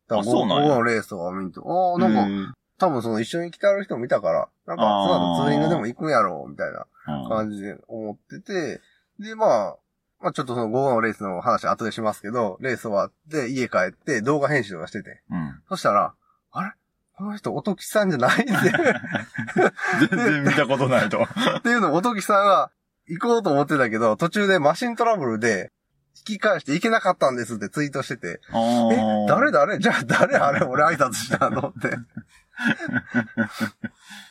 [0.08, 0.70] だからそうなんや。
[0.70, 6.86] 午後のレースとか見ると、ああ、なんか、か、多分その一緒に来てある人もいたから、なんか、その後ツーリングでも行くんやろう、みたいな
[7.22, 7.30] うん。
[7.30, 8.82] 感じで思ってて、
[9.20, 9.78] で、まあ、
[10.20, 15.62] まあちょっとその午後のレースの話後でしますけど、レース終わって家帰って動画編集とかしてて、うん。
[15.68, 16.14] そしたら、
[16.52, 16.72] あれ？
[17.18, 18.54] この人、おときさんじゃないんで、
[20.10, 21.28] 全然見たことないと。
[21.58, 22.72] っていうのをおときさんが
[23.08, 25.72] 行こうと思ってたけど、途中でマシントラブルで
[26.18, 29.78] 引き返して行けなかったんですってツイートしてて、え、誰誰？
[29.80, 31.98] じゃあ誰あれ俺挨拶したのって。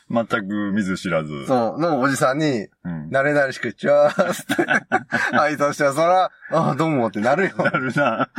[0.09, 1.45] 全く見ず知らず。
[1.47, 3.09] そう、のおじさんに、うん。
[3.09, 4.63] 慣れ慣れしく、チュワーって
[5.35, 7.55] 挨拶したら、そら、ああ、どうもってなるよ。
[7.57, 8.29] なるな。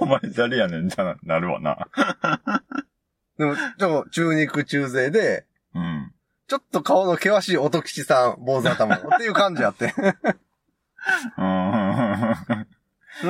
[0.00, 1.88] お前誰やねんってななるわな。
[3.40, 6.12] でも、ちょ、中肉中背で、うん。
[6.46, 9.94] ちょっと顔の険しい音吉さん、坊主頭のっていう感じやって。
[11.38, 11.42] う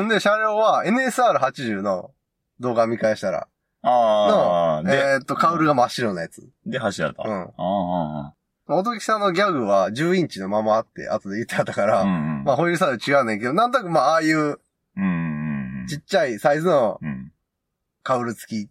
[0.01, 0.05] ん。
[0.07, 2.11] んで、車両は NSR80 の
[2.59, 3.47] 動画見返したら、
[3.83, 6.49] ああ、で、えーっと、カウルが真っ白なやつ。
[6.67, 7.15] で、走った。
[7.25, 8.33] うんあ
[8.69, 12.45] あ、音吉さんのギャグは10インチのままあって、後で言ってあったから、うんうん。
[12.45, 14.59] まあ、ホイールサイズ違うねんけど、なんとなくまあ、ああいう
[14.97, 15.87] うん。
[15.89, 17.33] ちっちゃいサイズのうん。
[18.03, 18.71] カウル付き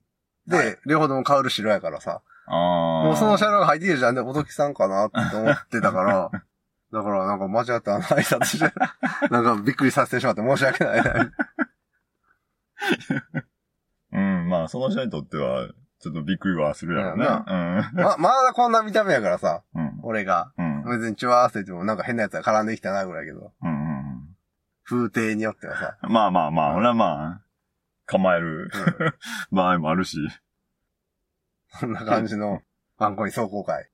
[0.49, 3.03] で、はい両方ともカウル白やからさ、ああ。
[3.05, 4.15] もうその車両が入ってきてるじゃん。
[4.15, 6.31] で、音木さんかなって思ってたから、
[6.91, 8.73] だからなんか間違ったあの挨拶して、
[9.29, 11.31] なんかびっくりさせてしまって申し訳ないな。
[14.11, 15.67] うん、まあ、その人にとっては、
[15.99, 17.45] ちょっとびっくりはするやろな。
[17.93, 19.81] ま、 まだこんな見た目やからさ、うん。
[19.81, 19.99] うん。
[20.01, 20.51] 俺が。
[20.57, 20.83] うん。
[20.83, 20.99] うん。
[20.99, 24.35] 別にチュワーって言ってもなんか変なやつが絡んできたなぐらいやけど、うん。
[24.85, 27.41] 風景によってはさ、まあまあまあ、俺はまあ、
[28.09, 28.71] 構える
[29.51, 30.17] 場合もあるし。
[31.79, 32.61] そんな感じの
[32.97, 33.87] ワンコイン壮行会。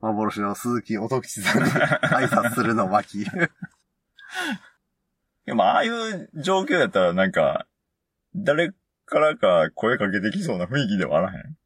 [0.00, 3.30] 幻の鈴木音吉さんに 挨拶するのを巻き。
[5.44, 7.66] でも、ああいう状況やったら、なんか、
[8.34, 8.72] 誰
[9.04, 11.56] からか声かけてきそうな雰囲気ではあらへん。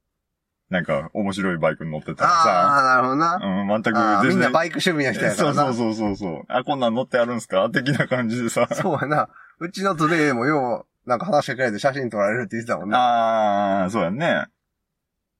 [0.68, 2.37] なんか、面白いバイクに乗ってたらさ。
[2.51, 3.37] ああ、なるほどな。
[3.37, 4.29] うん、全く全然。
[4.31, 5.55] みんなバイク趣味の人やからな。
[5.66, 6.44] そうそうそうそうそう。
[6.49, 7.70] あ、こんなん乗ってあるんすか？
[7.70, 8.66] 的な感じでさ。
[8.72, 9.29] そうやな。
[9.61, 12.98] うちのトゥデイもよう、なんか話してくれて写真撮られるって言ってたもんな。
[12.98, 14.46] ああ、そうやね。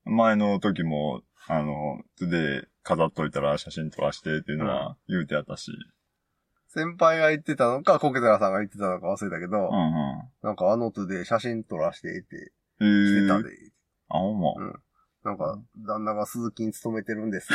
[0.05, 5.72] 前の時も、あの、で飾っといたら写真撮らしてっていうのは言うてやったし。
[6.68, 10.29] 先輩が言ってたのか、コケテラさんが言ってたのか忘れたけど、うんうん。
[10.42, 13.48] なんかあのトゥデイ写真撮らしてってえ来てたで。
[14.09, 14.52] あ、ほんま。
[15.24, 17.48] なんか、旦那がスズキに勤めてるんです。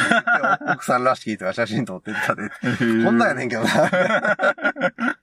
[0.74, 2.50] 奥さんらしき人が写真撮ってったで。
[3.06, 3.70] こんなんやねんけどな。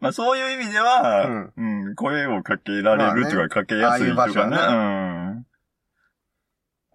[0.00, 4.56] まあそういう意味では、うん、声をかけられるっていうか、かけやすいとああいう場所かね。
[4.56, 5.46] は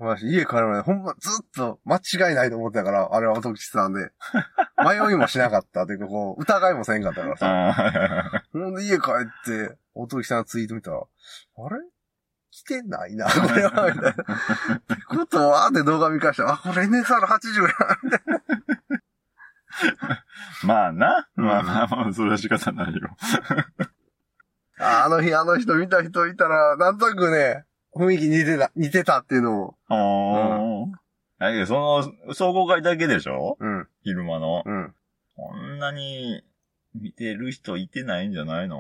[0.02, 4.12] 私、家帰るまでほんまずっと間違いないと思ってたから、あれは音吉さんで。
[4.84, 7.38] 迷いもしなかったというか、こう、疑いもせんかったからうん。
[7.38, 7.70] さ。
[7.70, 11.04] あほんで家帰って、音吉さんのツイート見たら、あ
[11.70, 11.78] れ？
[12.50, 14.10] 来てないな、これは、みたいな。
[14.12, 14.16] って
[15.08, 17.70] ことはって動画見返したら、あ、これ NSR80 や。
[17.70, 18.51] ー
[20.64, 21.28] まあな。
[21.38, 23.10] うんまあまあまあ、それは仕方ないよ。
[24.80, 27.66] あ あの日あの人見た人いたら、なんとなくね、
[27.96, 29.76] 雰囲気似てた、似てたっていうのを。
[29.90, 30.96] あ
[31.40, 31.48] あ。
[31.48, 31.74] だけど、そ
[32.28, 33.58] の、総合会だけでしょ？
[33.60, 34.64] うん、昼間の。
[34.66, 34.94] うん。
[35.36, 36.44] こんなに
[36.94, 38.78] 見てる人いてないんじゃないの？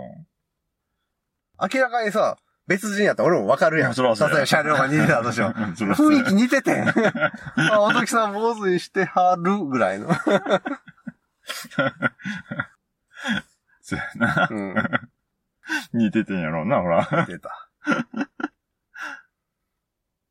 [1.74, 2.38] 明らかにさ、
[2.68, 3.94] 別人やったら俺もわかるやん。
[3.94, 5.54] そらそうや例えば車両が似てたとしても。
[5.76, 6.88] そらそうや雰囲気似ててん。
[6.88, 10.10] あ、音木さん坊主にしてはるぐらいの。
[13.82, 14.48] そうやな。
[14.50, 14.76] うん。
[15.94, 17.08] 似ててんやろうな、ほら。
[17.12, 17.70] 似てた。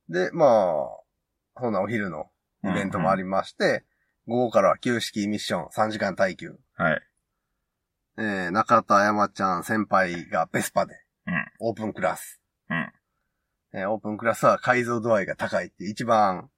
[0.09, 2.31] で、まあ、そんなお昼の
[2.65, 3.85] イベントもありまして、
[4.27, 6.59] 午後からは旧式ミッション3時間耐久。
[6.75, 7.03] はい。
[8.19, 10.95] えー、中田山ちゃん先輩がベスパで、
[11.27, 12.41] うんオープンクラス。
[12.69, 12.93] うん
[13.73, 16.51] えーオープンクラスは解像度合いが高いって一番、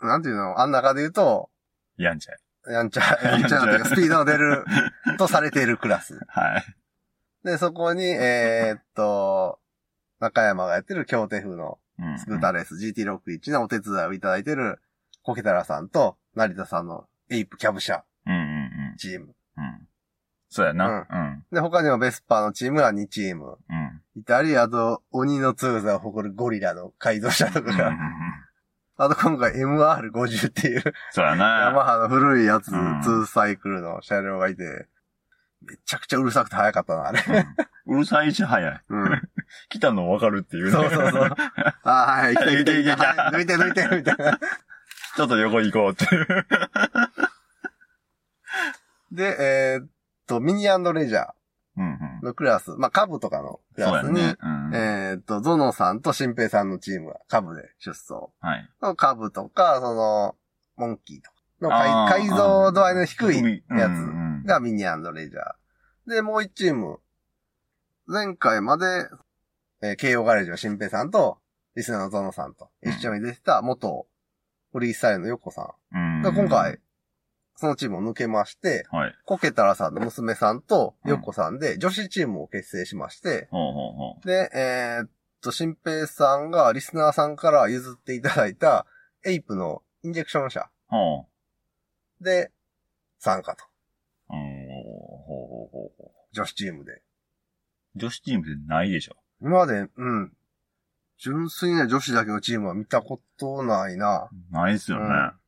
[0.00, 1.50] なんていうの、あん中で言うと、
[1.96, 2.38] やんちゃい。
[2.68, 4.64] やんちゃ、 やんちゃなというか、スピードの出る、
[5.18, 6.18] とされているクラス。
[6.28, 6.64] はい。
[7.44, 9.58] で、そこに、えーっと、
[10.18, 14.80] 中山がやってる京手風のうんスクーターレース GT61 のお手伝いをいただいてる、
[15.22, 18.96] コケタラさんと成田さんのエイプキャブ社うんうんうん。
[18.96, 19.34] チーム。
[19.56, 19.88] うん。
[20.48, 21.06] そうやな。
[21.10, 21.44] うん。
[21.52, 23.58] で、他にもベスパーのチームが2チーム。
[23.68, 24.20] うん。
[24.20, 27.98] いたり、あと、鬼の強さを誇るゴリラの改造車とかが、ん
[29.02, 31.70] あと今回 MR50 っていう、そうやヤな。
[31.74, 34.62] マハの古いやつ、うん2サイクルの車両がいて、
[35.62, 37.22] めちゃくちゃうるさくて速かったな、あれ。
[37.86, 38.80] うるさいし早い。
[38.90, 39.22] うん。
[39.70, 40.70] 来たの分かるっていうね。
[40.72, 41.34] そうそうそう。
[41.84, 44.38] あーはい、来て来て来て、来て来てはい抜いて抜いて、みたいな。
[45.16, 46.26] ちょっと横行こうっていう。
[49.12, 49.88] で、えーっ
[50.26, 50.68] と、ミニレ
[51.06, 51.30] ジャ
[51.78, 52.09] うんうん。
[52.20, 54.36] ーのクラス、まあ、株とかのクラスに、ね。
[54.42, 54.74] うん。
[54.74, 58.30] えーっと、ゾノさんとシンペイさんのチームが株で出走。
[58.40, 58.96] はい。
[58.96, 60.36] 株とか、その、
[60.76, 64.84] モンキーとかのあー改改造度合いの低いやうんうんつがミニレ
[65.28, 66.10] ジャー。
[66.10, 67.00] で、もう一チーム、
[68.06, 68.86] 前回まで、
[69.82, 71.38] えー、慶応ガレージのシンペイさんと、
[71.76, 74.06] リスナーのゾノさんと一緒に出てた元
[74.72, 76.78] フリースタイルのヨコさうんんが今回、
[77.60, 79.14] そのチームを抜けまして、はい。
[79.26, 85.10] コケタラさんの娘さんとヨコさんで女子チームを結成しまして、ほうほうほで、えーっ
[85.42, 88.86] と、新平さんがリスナーさんから譲っていただいた
[89.26, 90.70] エイプのインジェクション車
[92.22, 92.50] で
[93.18, 93.64] 参加と。
[94.30, 94.36] う。
[94.36, 94.66] うん。
[95.26, 96.92] ほうほうほうほ女子チームで。
[96.92, 97.02] う。
[97.96, 99.16] 女子チームってないでしょ。
[99.42, 100.32] 今まで、うん。
[101.18, 104.30] 純粋な女子だけのチームは見たことないな。
[104.50, 105.04] ないっすよね。
[105.04, 105.39] うん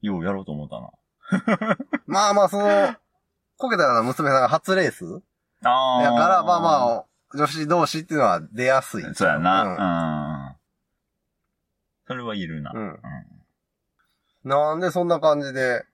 [0.00, 1.76] ようやろうと思ったな。
[2.06, 2.94] まあまあ、その、
[3.56, 5.04] コケタラの娘さんが初レース
[5.64, 6.98] あだから、まあまあ。
[6.98, 7.04] あ、
[7.34, 9.04] 女子同士っていうのは出やすい。
[9.14, 10.52] そうやな。
[10.52, 10.56] うん。
[12.06, 12.72] それはいるな。
[12.74, 12.80] うん。
[12.80, 14.50] ううんん。
[14.50, 15.84] なんでそんな感じで、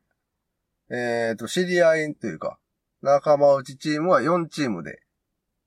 [0.91, 2.59] えっ、と、知り合いというか、
[3.01, 5.03] 仲間内チームは4チームで、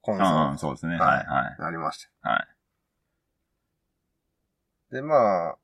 [0.01, 0.97] コンああ、ソそうですね。
[0.97, 1.55] ははいい、はい。
[1.57, 2.29] ーなりました。
[2.29, 2.47] はい。
[4.93, 5.57] で、まあ、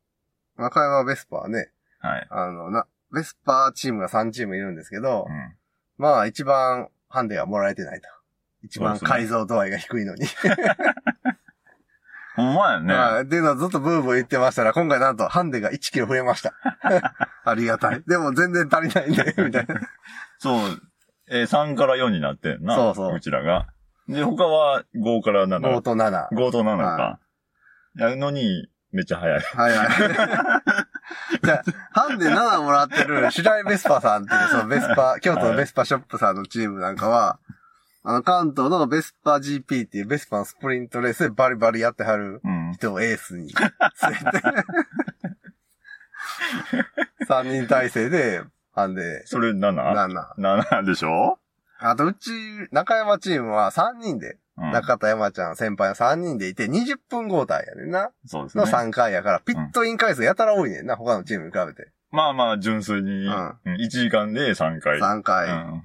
[0.58, 2.28] 中山ベスパーね、はい。
[2.30, 5.56] あの、な、ベスパーチームが3チームいるんですけど、うん。
[5.98, 8.08] まあ一番ハンデがもらえてないと。
[8.64, 10.26] 一番改造度合いが低いのに。
[12.36, 12.94] ほんまやね。
[12.94, 13.24] はい。
[13.24, 16.54] っていうのはずっとブーブー言ってましたら、今回なんとハンデが1キロ増えました。
[17.44, 18.02] ありがたい。
[18.08, 19.76] でも全然足りないんで、 みたいな。
[20.40, 20.60] そう。
[21.30, 22.76] えー、3から4になってんな。
[22.76, 23.68] そうそうちらが。
[24.08, 25.60] で、他は5から7。
[25.60, 26.30] 5と7。
[26.30, 27.20] 5と7はか。
[27.96, 29.40] やるのに、めっちゃ早い。
[29.42, 29.90] はいはい。
[31.44, 37.40] じゃあ、ハンデ7もらってる、シュライベスパさんっていう、そのベスパ、京都のベスパショップさんのチームなんかは、
[38.04, 42.74] あの、関東のベスパ GP っていうベスパのスプリントレースでバリバリやってはるうん。
[42.74, 43.72] 人をエースに連
[44.12, 44.48] れて、
[47.30, 48.42] 3人体制で、
[48.74, 49.74] ハンデそれ 7?
[49.74, 50.36] 7。
[50.38, 51.38] 7でしょ？
[51.80, 52.32] あと、うち、
[52.72, 54.51] 中山チームは3人で、うん。
[54.69, 58.04] 中田山ちゃん先輩の3人でいて、20分交代やねんな。
[58.04, 58.63] のそうですね。
[58.63, 61.91] 3回やから、ピットイン回数やたら多いねんな、他のチームに比べて。
[62.12, 63.30] まあまあ、純粋に、う
[63.65, 65.00] うん1時間で3回。
[65.00, 65.47] 3回。
[65.47, 65.84] うん。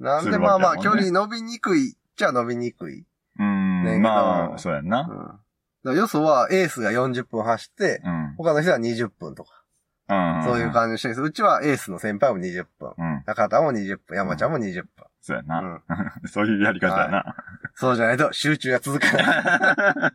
[0.00, 3.04] なんでまあまあ、距離伸びにくいっちゃ伸びにくい。
[3.38, 4.02] うん。
[4.02, 5.40] まあ、そうやんな。
[5.84, 5.96] うん。
[5.96, 8.34] よそはエースが40分走って、うん。
[8.36, 9.64] 他の人は20分とか、
[10.08, 10.44] うん。
[10.44, 12.92] そういう感じにしてるんですうちはエースの先輩も20分。
[12.96, 13.22] うん。
[13.26, 14.88] 中田も20分、山ちゃんも20分。
[15.20, 15.60] そうやな。
[15.60, 15.82] うん。
[16.28, 17.34] そういうやり方やな。
[17.74, 20.12] そうじゃないと集中が続かない。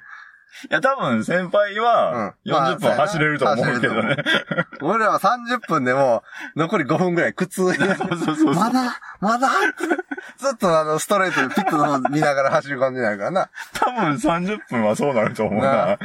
[0.68, 4.16] いや、多分先輩はうんまあ40分走れると思うけどね。
[4.82, 6.22] 俺らは30分でも、
[6.54, 7.72] 残り5分ぐらい苦痛に。
[7.78, 8.54] そうそうそうそう。
[8.54, 9.48] まだまだ
[10.36, 13.50] ずっとあの、ストレートでピットの方見ながら走る感じになるからな。
[13.72, 15.98] 多分30分はそうなると思うなな。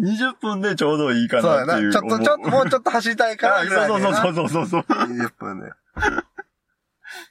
[0.00, 1.66] 20分でちょうどいいかそうやな。
[1.66, 1.92] なっていう。
[1.92, 4.00] ちょっと、ちょっと、もうちょっと走りたいからそう。
[4.00, 4.82] そうそうそうそう。
[4.82, 5.72] 20分で。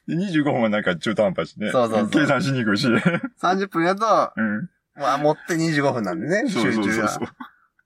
[0.08, 1.72] で25分はなんか中途半端しね。
[1.72, 2.88] そうそうそう計算しにくいし。
[2.88, 4.70] 30分やと、うん。
[4.96, 6.74] まあ、持って25分なんでね、集中が。
[6.74, 7.20] そうそうそ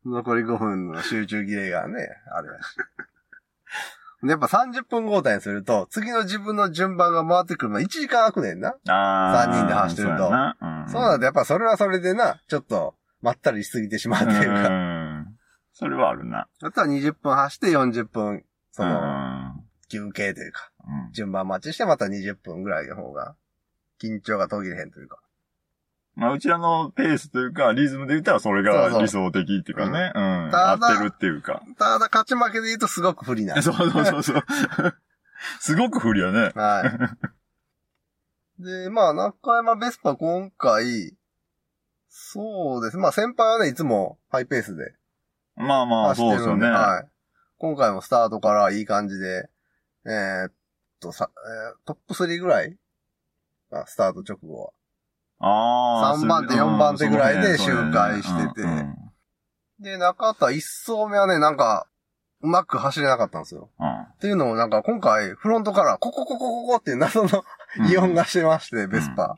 [0.05, 0.09] う。
[0.09, 4.27] 残り5分の集中切れがね、あるらしい。
[4.27, 8.75] やっぱ30分交代にすると、次の自分の順番が回ってくるの1時間空くねんな。
[8.87, 10.89] あー三人で走ってるとそうやなうん。
[10.89, 14.67] そうなんだ、やっぱそれはそれでな、ちょっと、まったりしすぎてしまうっていうか。
[14.69, 15.37] うん。
[15.73, 16.47] それはあるな。
[16.61, 19.46] あとは20分走って40分、その、うん
[19.89, 23.35] 休憩というか、うん順番待ちしてまた20分ぐらいの方が、
[24.01, 25.19] 緊張が途切れへんというか。
[26.15, 30.11] まあ、うちらのペースというか、リズムで言ったらそれがそうそう理想的っていうかね。
[30.15, 30.51] うん。
[30.51, 31.61] ただ合ってるっていうか。
[31.77, 33.61] ただ、勝ち負けで言うとすごく不利な。
[33.61, 34.43] そうそうそうそう。
[35.61, 36.51] すごく不利やね。
[36.55, 37.17] は
[38.59, 38.63] い。
[38.63, 41.15] で、まあ、中山ベスパ今回、
[42.09, 42.97] そうです。
[42.97, 44.95] まあ、先輩はね、いつもハイペースで
[45.55, 46.67] まあまあ、そうですよね。
[46.67, 47.07] はい。
[47.57, 49.49] 今回もスタートからいい感じで、
[50.07, 50.51] えーっ
[50.99, 52.77] と、さ、えートップ3ぐらい？
[53.71, 54.71] あスタート直後は。
[55.39, 56.17] ああ。
[56.17, 58.95] 3番手それ4番手ぐらいで周回しててうんうん
[59.79, 61.85] で、中田1走目はね、なんか、
[62.41, 63.69] うまく走れなかったんですよ。
[63.79, 67.43] っていうのもなんか今回、フロントから、ここここここって謎の
[67.79, 69.37] うんイオンがしてまして、ベスパ。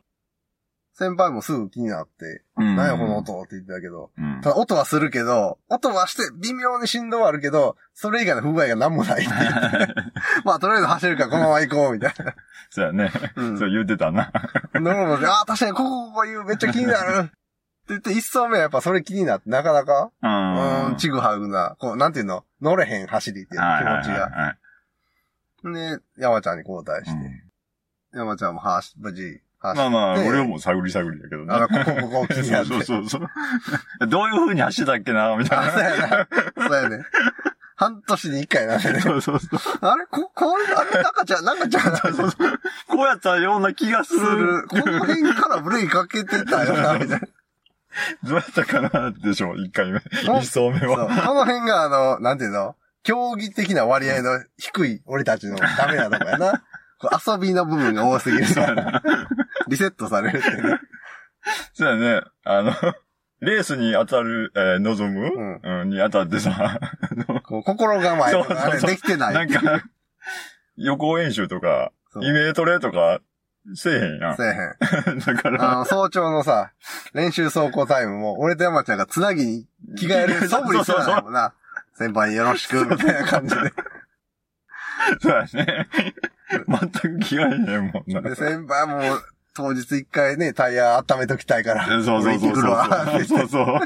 [1.00, 9.94] 先輩もすぐ気になって、うん何やこの音って言ってたけど、うんただ音はするけど、音はして微妙に振動はあるけど、それ以外の不具合が何もないって言って。
[10.44, 12.34] まあとりあえず走るからこのまま行こう、みたいな。
[12.68, 13.10] そうやね。
[13.36, 13.58] うん。
[13.58, 14.30] そう言ってたな。
[14.74, 17.18] で俺もああ、確かにここここ言う、めっちゃ気になる。
[17.20, 17.32] って
[17.88, 20.96] 言って、一走目はやっぱそれ気になって、なかなか、うん、ん。
[20.96, 22.44] ちぐはぐな、こう、なんていうの？
[22.60, 24.28] 乗れへん走りっていう気持ちが。
[24.28, 24.56] はい
[25.62, 27.50] で、山ちゃんに交代して、うん
[28.12, 29.40] 山ちゃんもはし、無事。
[29.62, 31.52] まあまあ、俺はもう探り探りだけどね。
[31.54, 32.68] あの、ここ、ここ気になって。
[32.72, 34.06] そうそうそう。
[34.08, 35.88] どういう風に走ったっけなみたいあ、そうな。
[35.90, 36.28] やな。
[36.68, 37.04] そうやね。
[37.76, 39.00] 半年に一回なんでね。
[39.00, 39.60] そうそうそう。
[39.80, 42.30] あれこ、これ、あれ、中ちゃん、中ちゃん、そうそう
[42.88, 44.66] こうやったような気がすするる。。
[44.68, 47.20] この辺からブレーキかけてたよな、みたいな。
[48.22, 50.00] どうやったかなでしょう、一回目。
[50.24, 50.88] そう一層目そう。
[50.96, 51.08] こは。
[51.08, 52.76] の辺が、あの、なんていうの？
[53.02, 56.62] 競技的な割合の低い俺たちのダメなとこやな。
[57.26, 59.02] 遊びの部分が多すぎるから。
[59.70, 60.80] リセットされるってね。
[61.72, 62.22] そうやね。
[62.44, 62.72] あの、
[63.40, 66.78] レースに当たる、えー望む、うんうん、に当たってさ、
[67.44, 69.34] こう心構えあれできてない。
[69.34, 69.82] なんか、
[70.76, 73.20] 予行演習とか、イメトレとか、
[73.74, 74.36] せえへんやん。
[74.36, 75.18] せえへん。
[75.20, 76.72] だから、あの、早朝のさ、
[77.14, 81.54] 練習走行タイムも、俺と山ちゃんがつなぎに着替える素振りしてたもんな。
[81.94, 83.72] 先輩よろしく、みたいな感じで。
[85.20, 85.88] そうやね。
[86.50, 88.22] 全く気がへんもんな。
[88.22, 89.00] で、先輩も
[89.54, 91.86] 当日一回ね、タイヤ温めときたいから。
[91.86, 93.24] そうそうそうそう。
[93.24, 93.80] そうそう。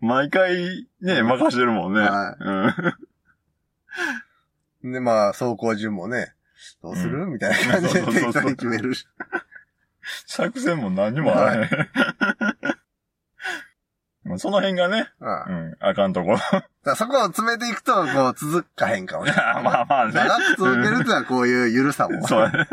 [0.00, 2.00] 毎回ね、任してるもんね。
[2.00, 2.36] は
[4.82, 4.92] うん。
[4.92, 6.34] で、まあ、走行順もね、
[6.82, 9.06] どうする、みたいな感じで適当に決めるし。
[10.26, 11.68] 作戦も何にもあらへん。
[14.24, 15.26] まあその辺がね、うん。
[15.26, 16.36] だかうん、あかんとこ
[16.94, 19.62] そこを詰めていくと、こう、続かへんかもしれない。
[19.64, 20.12] まあまあね。
[20.14, 22.26] 長く続けるってのはこういうゆるさも。
[22.26, 22.68] そうやね。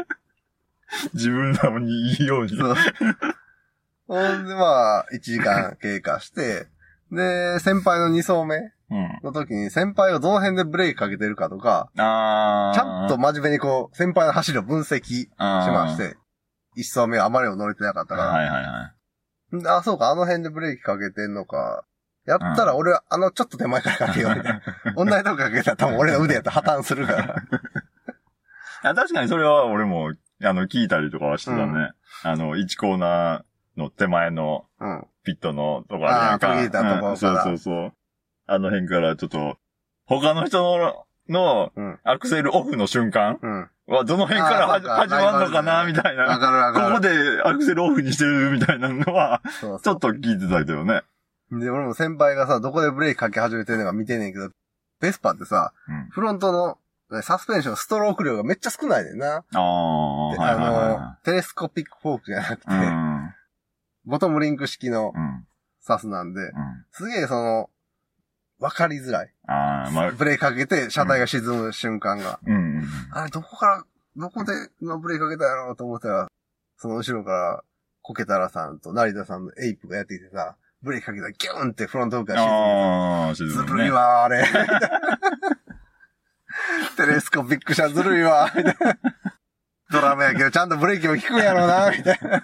[1.13, 2.58] 自分らにいいように。
[2.58, 2.76] そう。
[4.08, 6.67] ほんで、まあ、1時間経過して、
[7.12, 9.19] で、先輩の2走目うん。
[9.23, 11.89] の時に、先輩がどの辺でブレーキかけてるかとか。
[11.95, 15.97] ちゃんと真面目にこう、先輩の走りを分析しまし。
[15.97, 16.15] て、
[16.78, 18.93] 1走目はあまりも乗れてなかったから、はいはいは
[19.60, 19.62] い。
[19.62, 21.84] であ、そうか、あの辺でブレーキかけてんのか。
[22.26, 24.62] やったら俺は、あの、ちょっと手前からかけようみたいな。
[24.95, 27.36] 同じとこかけたら多分俺の腕やったら破綻するから。
[28.84, 31.63] あ確かにそれは俺も、あの、聞いたりとかはしてたね。
[31.65, 31.91] うん
[32.23, 35.08] あの、1コーナーの手前のうん。
[35.23, 36.52] ピットのとこあるやんか。
[36.54, 37.93] あたとこうんそうそうそう。
[38.47, 39.58] あの辺からちょっと、
[40.06, 42.00] 他の人の、のうん。
[42.04, 43.69] アクセルオフの瞬間うん。
[43.88, 46.39] はどの辺から始まるのかな、みたいわな。
[46.39, 46.88] かるわかる。
[46.89, 51.04] ここでアクセルオフにしてるみたいなのは、ちょっと聞いてたけどね。
[51.52, 51.60] う。
[51.60, 54.50] で、俺も先輩がさ、どこでブレーキかけ始めてるのか見てんねんけど、
[55.02, 56.10] ベスパってさ、うん。
[56.10, 56.76] フロントのね
[57.22, 59.43] サスペンション、ストローク量がめっちゃ少ないねんな。
[59.54, 62.76] ああ、はいではいテレスコピックフォークじゃなくて、い。
[62.76, 63.34] うん。
[64.06, 65.48] ボトムリンク式のうん。
[65.80, 66.52] サスなんで、うん。
[66.91, 67.70] すげえその、
[68.60, 69.34] わかりづらい。
[69.48, 72.39] ああ、まあ、ブレーキかけて車体が沈む瞬間が。
[72.46, 72.84] うんうん。
[73.12, 73.84] あれ、どこから、
[74.17, 76.28] どこで今ブレーキかけたやろうと思ったら、
[76.76, 77.63] その後ろから、
[78.02, 83.54] コケタラさんと成田さんのエイプがやってきてさ、ブレーキかけたらギューンってフロントから沈ああ、沈む。
[83.54, 83.84] ずむね。
[83.84, 84.46] るいわ、あれ。
[86.95, 88.97] テレスコピック車ずるいわ、みたいな。
[89.89, 92.43] ドラムやけど、ちゃんとブレーキも効くんやろうな、みたいな。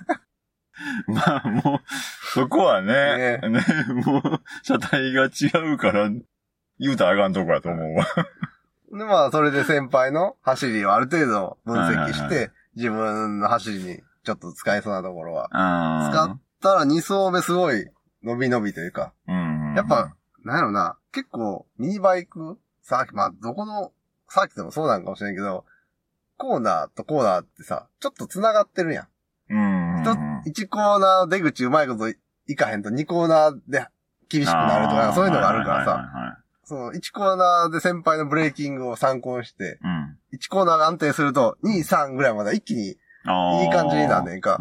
[1.07, 1.79] まあ、もう、
[2.33, 3.65] そこはね、ね、
[4.05, 6.09] もう、車体が違うから、
[6.79, 8.07] 言うたらあかんとこやと思うわ。
[8.91, 15.49] で、まあ、それで先輩の走りをある程度分析して、自分の走りにちょっと使えそうなところは。
[15.51, 17.87] あ使ったら2走目すごい
[18.23, 19.73] 伸び伸びというか、うん。
[19.75, 23.91] やっぱ、なんやろな、結構ミニバイク、サーキまあ、どこの
[24.33, 25.63] サーキットでもそうなんかもしれんけど、
[26.37, 29.07] コーナーとコーナーってさ、ちょっと繋がってるやん。
[29.49, 30.41] うん。
[30.45, 33.85] 一1コーナー出口うまいこといかへんと2コーナーで
[34.29, 36.43] 厳しくなるとか、そういうのがあるからさ、さ。
[36.63, 40.17] その1コーナーで先輩のブレーキングを参考にして、うん。
[40.33, 42.87] 1コーナーが安定すると、2、3ぐらいまで一気に。
[42.87, 42.97] いい
[43.69, 44.57] 感じになんねんか。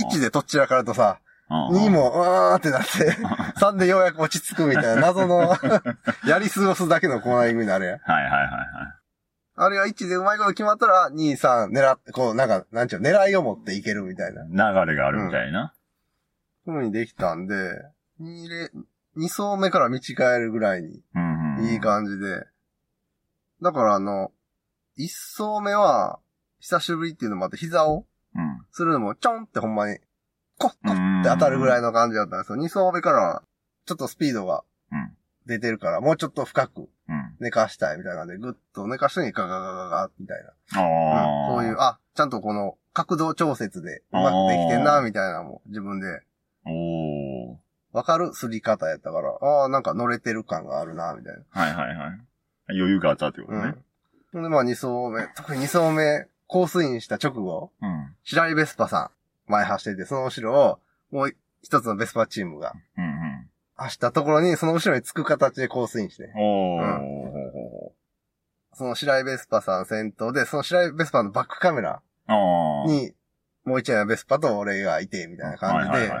[0.00, 1.20] 1でとっちらかるとさ、
[1.50, 3.12] 2も、うーんってなって、
[3.60, 5.54] 3でようやく落ち着くみたいな謎の、
[6.26, 7.98] やり過ごすだけのコーナリングになるやん。
[7.98, 8.64] はいはいはいはい。
[9.56, 14.42] あるいは1でうまいこと決まったら、2、3狙って、こう、なんか、なんちゅう、狙いを持っていけるみたいな。
[14.44, 15.74] 流れがあるみたいな。
[16.64, 17.54] ふうにできたんで、
[18.20, 18.70] 2レ、
[19.16, 21.58] 2走目から道変えるぐらいにうんうん。
[21.58, 21.64] うん。
[21.66, 22.46] いい感じで。
[23.62, 24.32] だからあの、
[24.96, 26.18] 一層目は、
[26.58, 28.66] 久しぶりっていうのもあって、膝をうん。
[28.72, 29.98] するのも、ちょんってほんまに、
[30.58, 32.56] コッコッって当たるぐらいの感じだったんですよ。
[32.56, 33.42] 二層目からは、
[33.86, 37.36] ちょっとスピードがうん出てるから、もうちょっと深くうん。
[37.38, 40.42] 寝かしたいみたいなんで、ぐっと寝かしてにガガガガガみたい
[40.72, 40.80] な。
[40.80, 41.50] ああ。
[41.50, 46.22] うんそういう、あ、ちゃんとこの角度調節でうまくできてんな、みたいなのも自分で
[46.64, 47.56] おー。
[47.92, 51.42] わかるすり方やったから、ああ、なんか乗れてる感があるな、みたいな。
[51.50, 52.20] はいはいはい。
[52.70, 53.74] 余裕があったってことね。
[54.32, 54.42] うん。
[54.42, 58.14] で、まあ二層目、特に二層目、コースインした直後、うん。
[58.24, 59.10] 白井ベスパさん、
[59.46, 60.80] 前走ってて、その後ろを、
[61.10, 61.32] もう
[61.62, 63.50] 一つのベスパチームがうんうん。
[63.76, 67.94] 走ったところに、その後ろにつく形でコースインして、おー。
[68.74, 72.02] その白井ベスパさん先頭で、その白井ベスパのバックカメラ。
[72.86, 73.12] に、
[73.64, 76.12] もう一台のベスパと俺がいて、みたいな感じで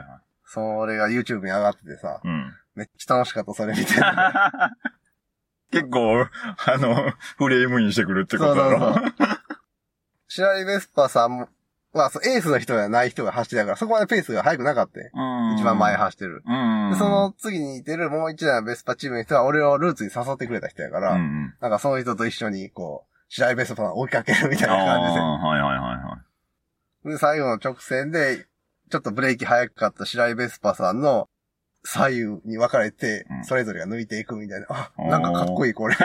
[0.44, 2.52] それが YouTube に上がっててさ、うん。
[2.74, 3.92] めっちゃ楽しかった、それ見て。
[5.70, 8.78] 結構、あの、フレームインしてくるってことだろ。
[8.78, 9.12] そうそう
[10.28, 11.48] 白井ベスパさんも、
[11.94, 16.42] まあ、エースの人じゃない人が走ってたから、そこまでペースが速くなかったようん一番前走ってる。
[16.44, 16.90] うん。
[16.90, 21.16] で、その次にいてるもう一台のベスパチームの人は俺をルーツに誘ってくれた人やから。
[21.16, 21.18] な
[21.68, 25.20] んかその人と一緒に、こう、白井ベスパさんを追いかけるみたいあな感じで。
[25.20, 26.18] あ、はいはいはいは
[27.06, 27.08] い。
[27.10, 28.46] で、最後の直線で、
[28.90, 31.28] ちょっとブレーキ速かった白井ベスパさんの
[31.84, 34.66] 左右に分かれてう、んそれぞれが抜いていくみたいな。
[34.68, 35.96] あ、なんかかっこいいこれ。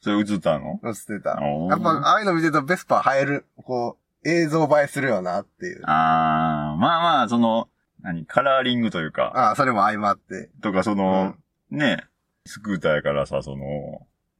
[0.00, 0.80] それ映ったの？
[0.84, 1.40] 映ってた。
[1.40, 5.82] やっぱ、ああいうの見てるとベスパ映える、こう、映像映えするよなっていう。
[5.86, 7.68] ああ、まあまあ、その、
[8.02, 10.50] 何、カラーリングというか、ああ、それも相まって。
[10.62, 11.34] とか、その、
[11.70, 12.04] ね、
[12.46, 13.64] スクーターやからさ、その、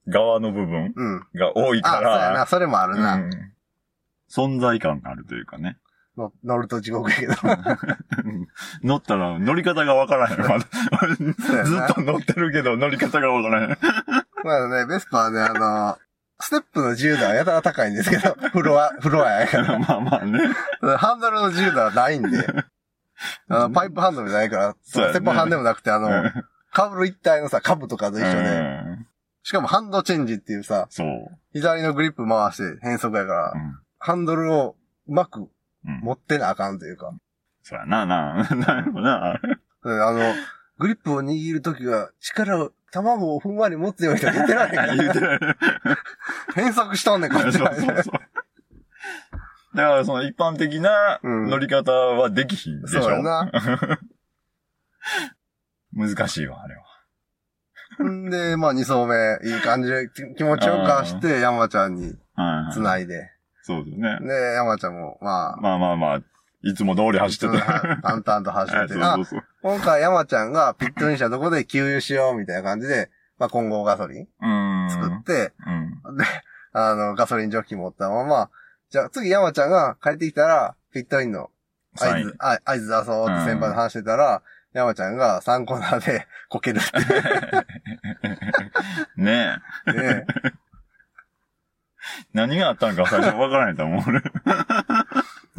[0.09, 1.13] 側の部分うん。
[1.15, 1.21] うん。
[1.35, 3.15] が多いあ、から、そうやな、それもあるな。
[3.17, 3.31] うん
[4.33, 5.77] 存在感があるというかね。
[6.17, 7.35] の乗ると地獄やけど。
[8.85, 10.37] 乗ったら乗り方がわからへん。
[11.43, 13.79] ずっと乗ってるけど乗り方がわからへん。
[14.45, 15.99] まあね、ベスパはね、あの、
[16.41, 19.79] ステップの自由度はやたら高いんですけど、 フロア、フロアやから。
[19.81, 20.41] まあまあね。
[20.97, 22.47] ハンドルの自由度はないんで。
[23.49, 29.07] あの、パイプハンドルじゃないから、ステップハンでもなくて、あの、うんカブル一体のさ、カブとかと一緒で、うん
[29.43, 31.09] しかもハンドチェンジっていうさ、そう。
[31.53, 34.77] 左のグリップ回して変速やから、うんハンドルを
[35.09, 37.13] うまくうん持ってなあかんというか、
[37.63, 39.41] そうやな、な、なるほどな。
[39.85, 40.35] であの、
[40.79, 45.57] グリップを握るときは力を、卵をふんわり持つようにと言ってられへんから 言うてる。
[46.55, 47.75] 変速しとんねん、こそうっちは。
[47.75, 48.13] そうそう。
[49.77, 53.03] だからその一般的なうん乗り方はできひんでしょ。
[53.03, 53.51] そうやな。
[55.93, 56.83] 難しいわ、あれは。
[58.09, 59.15] んで、まあ二層目、
[59.45, 62.73] いい感じでき気持ちよく走って、山ちゃんにはいはい。
[62.73, 63.31] 繋いで。
[63.63, 64.19] そうですね。
[64.21, 66.21] で、山ちゃんも、まあ、まあまあまあ、
[66.63, 67.63] いつも通り走ってて。
[68.03, 69.45] 淡々と走はいってて、 あそう。
[69.63, 74.29] 今回山ちゃんがピットインしたとこで給油しようみたいな感じで、まあ混合ガソリン。
[74.91, 75.53] 作って、
[76.07, 76.17] うん。
[76.17, 76.25] で、
[76.73, 78.51] あの、ガソリンジョッキ持ったまま、
[78.91, 81.51] じゃあ次山ちゃんが帰ってきたら、ピットインの
[81.99, 84.43] 合図、あ合図出そうって先輩と話してたら、
[84.73, 86.93] 山ちゃんが3コーナーでこけるって
[89.17, 89.93] ねえ。
[89.93, 90.25] ね。
[92.33, 94.03] 何があったのか最初わからないと思う。
[94.07, 94.23] 俺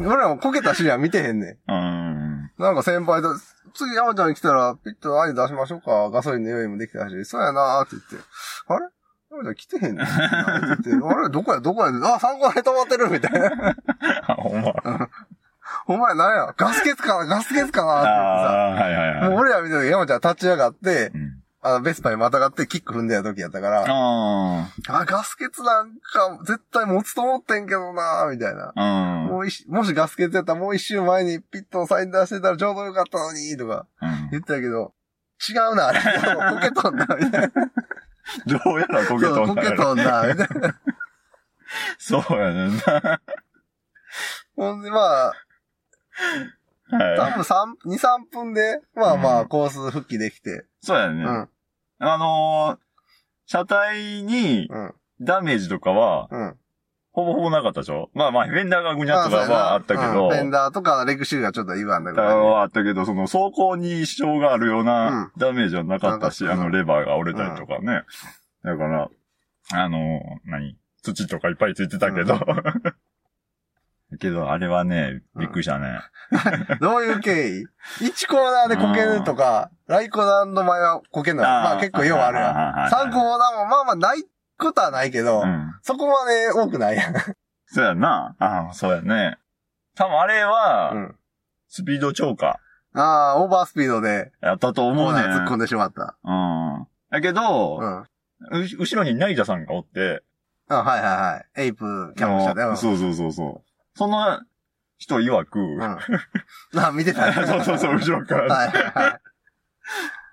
[0.00, 1.76] 俺らもこけたシーンは見てへんねうん。
[1.76, 2.50] ん。
[2.58, 3.34] なんか先輩と、
[3.74, 6.10] 次山ちゃんに来たら、ピット合図出しましょうか。
[6.10, 8.28] ガソリンの用意もできたし、そうやなーって言って、
[8.68, 8.86] あれ？
[9.30, 10.06] 山ちゃん来てへんねん。
[10.06, 13.76] って言って、 あれどこやどこやあ、3コーナーで止まってるみたいな。
[14.28, 14.72] あ、ほんま。
[15.86, 16.54] お前何や？
[16.56, 18.12] ガス欠かなガス欠かなって言ってさ。
[18.12, 19.28] ああ、はいはいはい。
[19.30, 21.41] もう俺ら見た時山ちゃん立ち上がって、うん。
[21.64, 28.72] あの、ベスパにまたがってキック踏んでた時やったから、ああ、ガス欠なんか絶対持つと思ってんけどなみたいな。
[28.74, 29.24] あ。
[29.24, 29.26] うん。
[29.28, 34.92] もう一もしガス欠やったらもう一周前にピットのサイン出してたらちょうどよかったのに、とかうん言ってたけど、
[35.48, 36.00] 違うな、あれ。
[36.00, 37.48] こけとんな、みたいな。
[38.46, 40.80] どうやらこけそう、こけとんだよとんな、みたいな。
[41.98, 43.20] そうやねんな。
[44.56, 44.98] ほんで、ま
[45.28, 45.32] あ、
[46.90, 47.34] 多はい。
[47.34, 50.66] 分三2、3分で、まあまあ、うんコース復帰できて。
[50.82, 51.22] そうやね。
[51.24, 51.48] うん、
[51.98, 52.78] あのー、
[53.46, 56.56] 車体にうん、ダメージとかは、うん。
[57.14, 58.08] ほぼほぼなかったでしょ？
[58.14, 60.30] まあまあ、フェンダーがぐにゃっとかはあったけど、うん。
[60.30, 66.62] フェンダーとかレクシーがちょっと言わんだけど、はあったけど、その走行に支障があるようなダメージはなかったし、なかった。
[66.62, 68.02] あの、レバーが折れたりとかね。
[68.64, 69.10] だから、
[69.74, 70.78] あの、何？
[71.02, 72.34] 土とかいっぱいついてたけど。
[74.18, 76.00] けど、あれはね、びっくりしたね。
[76.80, 77.66] どういう経緯
[78.00, 81.42] ?1 コーナーでこけるとか、ライコナーの前はこけるの？
[81.42, 82.54] まあ結構ようあるやん。
[82.54, 84.24] はいはいはい3コーナーもまあまあない
[84.58, 85.74] ことはないけど、うん。
[85.82, 87.14] そこまで多くないやん。
[87.66, 88.34] そうやな。
[88.38, 89.38] ああ、そうやね。
[89.94, 91.16] 多分あれは、うん。
[91.68, 92.58] スピード超過
[92.94, 93.00] あ
[93.36, 95.24] あ、オーバースピードで、やったと思うねん。
[95.24, 96.16] 突っ込んでしまった。
[96.24, 96.86] うん。
[97.10, 98.06] だけど、うん。
[98.78, 100.22] 後ろに成田さんがおって、
[100.68, 101.62] はいはいはい。
[101.62, 102.62] エイプキャップしたね。
[102.64, 103.71] うんそうそうそうそう。
[103.94, 104.40] その
[104.98, 105.82] 人曰く、うん。
[106.80, 108.54] あ、見てたね そうそうそう、後ろから。
[108.54, 109.20] はいはいはい。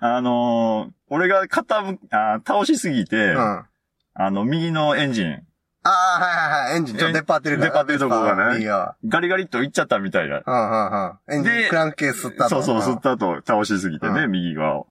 [0.01, 3.39] あのー俺が傾きあー倒しすぎて、うん。
[3.39, 3.67] あ
[4.13, 5.43] あの、右のエンジン、
[5.81, 6.75] あ、はいはいはい。
[6.75, 7.69] エンジンちょっと出っ張ってるから。
[7.71, 8.95] 出っ張ってるとこがねいいよ。
[9.07, 10.43] ガリガリっといっちゃったみたいな。
[10.45, 11.35] うんうんうん。
[11.35, 14.87] エンジンでクランクケース吸ったとそうそう、吸った後倒しすぎてね、うん右側を。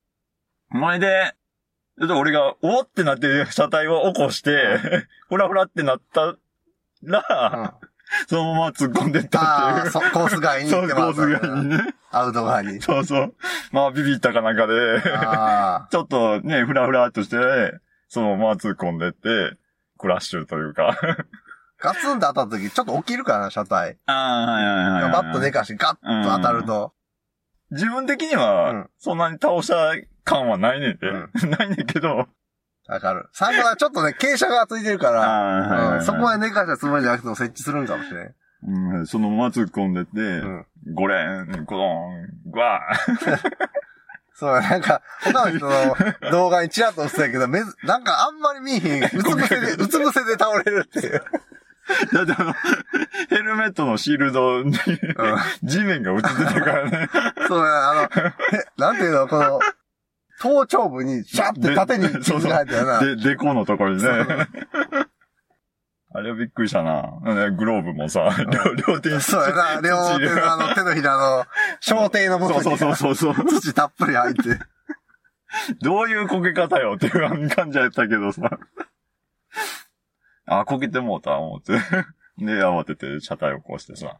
[0.70, 1.34] 前で、
[1.98, 4.78] ちょっと俺が、おってなって車体を起こして、
[5.28, 6.36] ふらふらってなった
[7.02, 7.87] ら、うん。
[8.26, 9.90] そのまま突っ込んでったっていう。
[9.90, 11.94] そコース外に そう、行ってコースます外にね。
[12.10, 12.80] アウト側に。
[12.80, 13.34] そうそう。
[13.72, 17.36] まあ、ビビったかなんかで、あ ちょっとね、ふらふらっとして、
[18.08, 19.56] そのまま突っ込んでって、
[19.98, 20.88] クラッシュというか。
[20.88, 21.16] あ。
[21.80, 23.98] ガツンと当たった時、ちょっと起きるからな、車体。
[24.06, 25.12] ああ、はいはいはいはい。
[25.12, 26.92] バッと寝かしてガッと当たると。
[27.70, 29.94] 自分的にうはん、そんなに倒した
[30.24, 31.12] 感はないねんで。
[31.46, 32.26] ないねんけど。
[32.88, 33.28] わかる。
[33.32, 38.34] 最後はちょっとね、傾斜がついてるから、 そこまで寝かしたつもりじゃなくても設置するんかもしれん。
[38.66, 40.66] うん、そのまま突っ込んでって、うん。
[40.94, 42.80] ゴレン、ゴロン、グワ
[44.34, 45.96] そう、なんか、他の人の
[46.30, 49.04] 動画にチラッと映ってたけど、めず、なんかあんまり見えへん。
[49.04, 51.24] うつ伏せで、うつ伏せで倒れるっていう。
[52.12, 52.14] ー。
[52.14, 52.54] だってあの、
[53.30, 54.78] ヘルメットのシールドに、うん。
[55.64, 57.08] 地面が映ってたからね。
[57.48, 58.02] そうや、あの、
[58.52, 59.58] えなんていうの、この、
[60.40, 63.00] 頭頂部にシャって縦に 傷が入ったよな。
[63.00, 64.08] で、デコのところにね。
[66.10, 67.02] あれはびっくりしたな。
[67.22, 71.44] ねグローブもさ、両両手にそうやな、両手のあの手のひらの、
[71.80, 73.34] 小手の部分にそうそうそうそう。
[73.34, 74.58] 土たっぷり入って。
[75.82, 78.58] どういうこけ方よっていう感じやったけどさ。
[80.46, 81.74] あ、こけてもうた、思って。
[82.38, 84.18] で、慌てて車体をこうしてさ。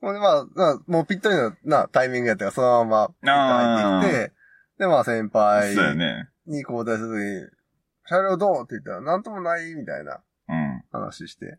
[0.00, 4.32] ほんで、まあ、なもうぴったりのな、タイミングやったから、そのまま、入ってきて、
[4.78, 6.28] で、まあ先輩そうやね。
[6.46, 7.64] に交代するときに、
[8.06, 10.84] 車両どうって言ったら、なんともないみたいなうん。
[10.92, 11.58] 話して、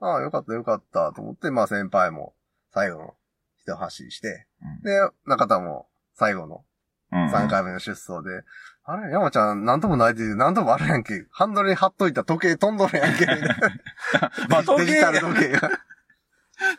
[0.00, 2.34] ああ、よかったよかったと思って、まあ先輩も
[2.72, 3.14] 最後の
[3.62, 4.90] 一走りして、うんで、
[5.26, 6.64] 中田も最後の
[7.12, 7.30] うん。
[7.30, 8.42] 3回目の出走で、
[8.86, 11.26] あれ、山ちゃん、なんともないってなんともあるやんけ。
[11.30, 13.20] ハンドルに貼っといた時計飛んどるやんけ。
[13.20, 13.56] みたいな
[14.50, 15.70] まあ時計デジタル時計が。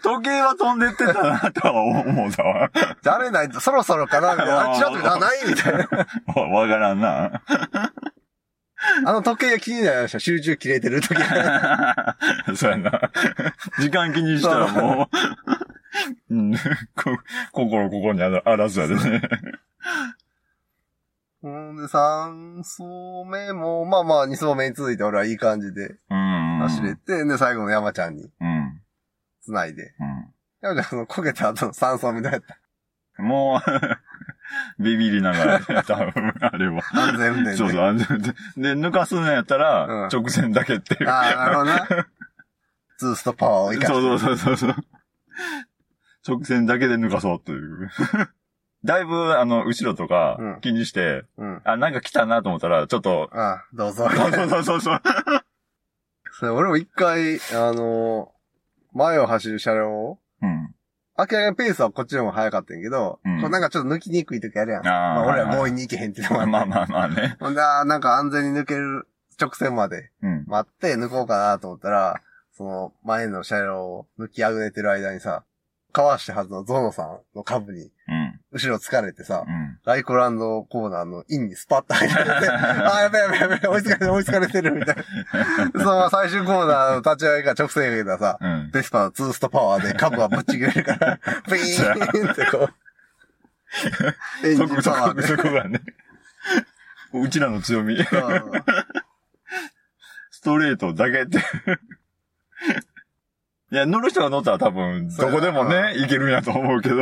[0.03, 2.71] 時計は飛んでってたなとは思うたわ。
[3.01, 4.71] じゃああれないと、そろそろかなみたいな。
[4.71, 5.89] あ、ちらっと見たらあ、ないみたいな。
[6.35, 7.41] わ わからんな。
[9.05, 10.19] あの時計が気になりました。
[10.19, 11.23] 集中切れてる時計。
[12.55, 13.11] そうやな。
[13.79, 15.09] 時間気にしたらも
[16.29, 16.59] う、うん、こ
[17.51, 19.21] 心ここにあらあらずやでね。
[21.41, 22.81] ほんで、3走
[23.29, 26.57] 目も、まあまあ、2走目に続いて俺はいい感じでうん。
[26.63, 28.64] 走れて、で、最後の山ちゃんにうん。
[29.45, 29.93] 繋いで。
[29.99, 30.33] うん。
[30.61, 32.57] 山ちゃん、その、焦げた後の3走目どうやった
[33.21, 33.69] もう、
[34.83, 36.81] ビビりながら、 多分、あれは。
[36.93, 37.57] 安全運転で。
[37.57, 38.31] そうそう、安全で。
[38.31, 38.33] で、
[38.73, 41.09] 抜かすのやったら、うん直線だけっていう。
[41.09, 42.07] ああ、なるほどな。
[42.97, 44.01] ツーストパワーを生かして。
[44.01, 44.75] そうそうそうそう。
[46.27, 47.89] 直線だけで抜かそうという。
[48.83, 51.61] だいぶ、あの、後ろとかうん気にして、うん。
[51.63, 54.09] あ、なんか来たなと思ったら、ちょっと、ああ、どうぞ。
[54.09, 55.01] そうそうそうそうそう。
[56.31, 58.31] それ俺も一回、あの
[58.95, 60.73] 前を走る車両を、うん。
[61.17, 64.87] 明らかにペースはこっちの方が速かったんやけど、うんこうなんかちょっと抜きにくい時あるやん。
[64.87, 67.37] あーまあ、俺ははいはい強引に行けへんっていうのも まあまあまあね。
[67.39, 69.07] ほんで、なんか安全に抜ける
[69.39, 70.45] 直線までうん。
[70.47, 72.21] 待って抜こうかなと思ったら、
[72.53, 75.43] その前の車両を抜きあぐねてる間にさ、
[75.91, 77.91] かわしたはずのゾノさんの株にうん。
[78.55, 79.77] 後ろ疲れてさ、うん。
[79.83, 85.03] ライコランドコーナーのインにスパッと入られて、 あーやべやべやべ、追いつかれてる追いつかれてるみたいな。
[85.83, 88.71] その最終コーナーの立ち上がりから直線やけどさ、うん。
[88.71, 92.69] ベスパのツーストパワーで株はぶっちぎれるから、 ピーンってこ
[94.43, 95.27] う、エンジンパワーで。
[95.27, 95.81] そこがね。
[97.13, 97.97] うちらの強み。
[100.31, 101.39] ストレートだけって。
[103.71, 106.97] いや、乗る人が乗ったら多分、どこでもね、いけるんやと思うけど。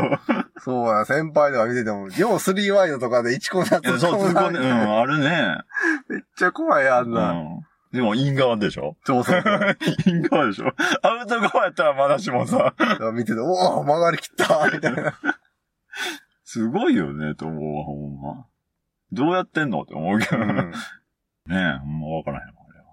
[0.59, 5.57] そうや、先輩とか見てても、よう3ワイドとかで1コーナー突っそう、込むな突っ込んで、 うん、あるね。
[6.07, 7.31] めっちゃ怖いやんうな。
[7.33, 7.65] ん。
[7.91, 8.95] でも、イン側でしょ？
[9.03, 9.43] そうそう
[10.07, 10.71] イン側でしょ？
[11.03, 12.73] アウト側やったらまだしもさ。
[13.13, 15.13] 見てて、おお曲がりきったみたいな。
[16.45, 18.45] すごいよね、と思うわ、ほんま。
[19.11, 20.37] どうやってんのって思うけど。
[20.45, 22.85] ねうんえ、ほんまわからへんわ、あれは。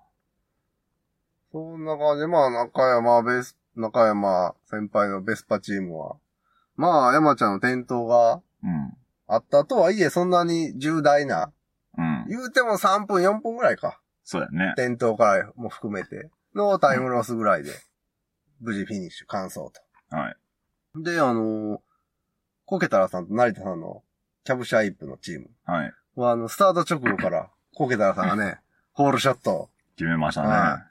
[1.52, 6.16] そんな感じで、まあ、中山ベス、中山先輩のベスパチームは、
[6.76, 8.92] まあ、山ちゃんの転倒がうん。
[9.26, 11.52] あったとはいえ、そんなに重大な、
[11.96, 12.26] うん。
[12.28, 14.00] 言うても3分、4分ぐらいか。
[14.24, 14.74] そうやね。
[14.76, 17.70] 転倒からも含めて、のタイムロスぐらいで、
[18.60, 19.72] 無事フィニッシュ、完走と。
[20.10, 20.36] はい。
[21.02, 21.80] で、あのー
[22.66, 24.04] コケタラさんと成田さんの
[24.44, 25.92] キャブシャイプのチームはい。
[26.14, 28.60] は、あの、スタート直後から、コケタラさんがね、
[28.92, 30.48] ホールショット、決めましたね。
[30.48, 30.89] は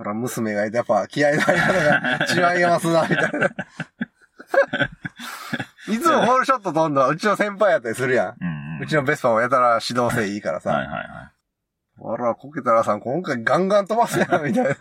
[0.00, 2.24] これは娘がいて、やっぱ気合いの入り方が
[2.56, 3.50] 違いますな、みたいな。
[5.94, 8.36] いつもホールショット飛んだらうちの先輩やったりするやん。
[8.40, 8.82] うんうん。
[8.82, 10.70] うちのベスパもやたら指導性いいからさ。
[10.70, 11.06] はいはいはい。
[12.02, 14.70] あら、コケタラさん今回ガンガン飛ばすやん、みたいな。
[14.70, 14.74] い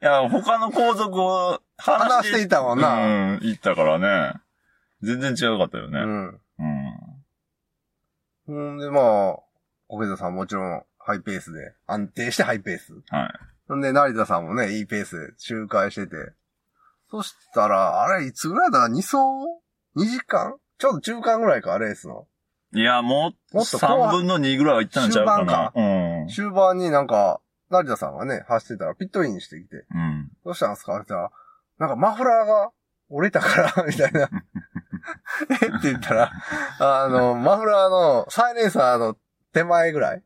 [0.00, 2.96] や、他の皇族を話話していたもんな。
[2.96, 2.98] う
[3.36, 4.34] ん、言ったからね。
[5.00, 6.00] 全然違うかったよね。
[6.00, 6.26] うん。
[6.26, 6.40] うん。
[8.46, 9.38] ほんで、まあ、
[9.88, 12.92] コケタさんもちろんハイペースで、安定してハイペース。
[13.08, 13.55] はい。
[13.68, 16.16] ほんで、成田さんもね、いいペースで周回してて。
[17.10, 19.16] そしたら、あれ、いつぐらいだか ?2 走
[19.96, 20.56] ?2 時間？
[20.78, 22.26] ちょうど中間ぐらいか、レースの。
[22.74, 25.44] いや、もう、もっと後半3分の2ぐらいは行ったんちゃうかな。
[25.44, 26.28] 終盤かうん。
[26.28, 27.40] 終盤になんか、
[27.70, 30.30] 成田さんがね、走ってたらピットインしてきて、うん。
[30.44, 30.96] どうしたんですか？
[30.96, 31.30] って言ったら、
[31.78, 32.70] なんかマフラーが
[33.08, 34.28] 折れたから、 みたいな。
[35.50, 35.54] え？
[35.54, 36.32] って言ったら、
[36.80, 39.16] あの、マフラーのサイレンサーの
[39.52, 40.22] 手前ぐらい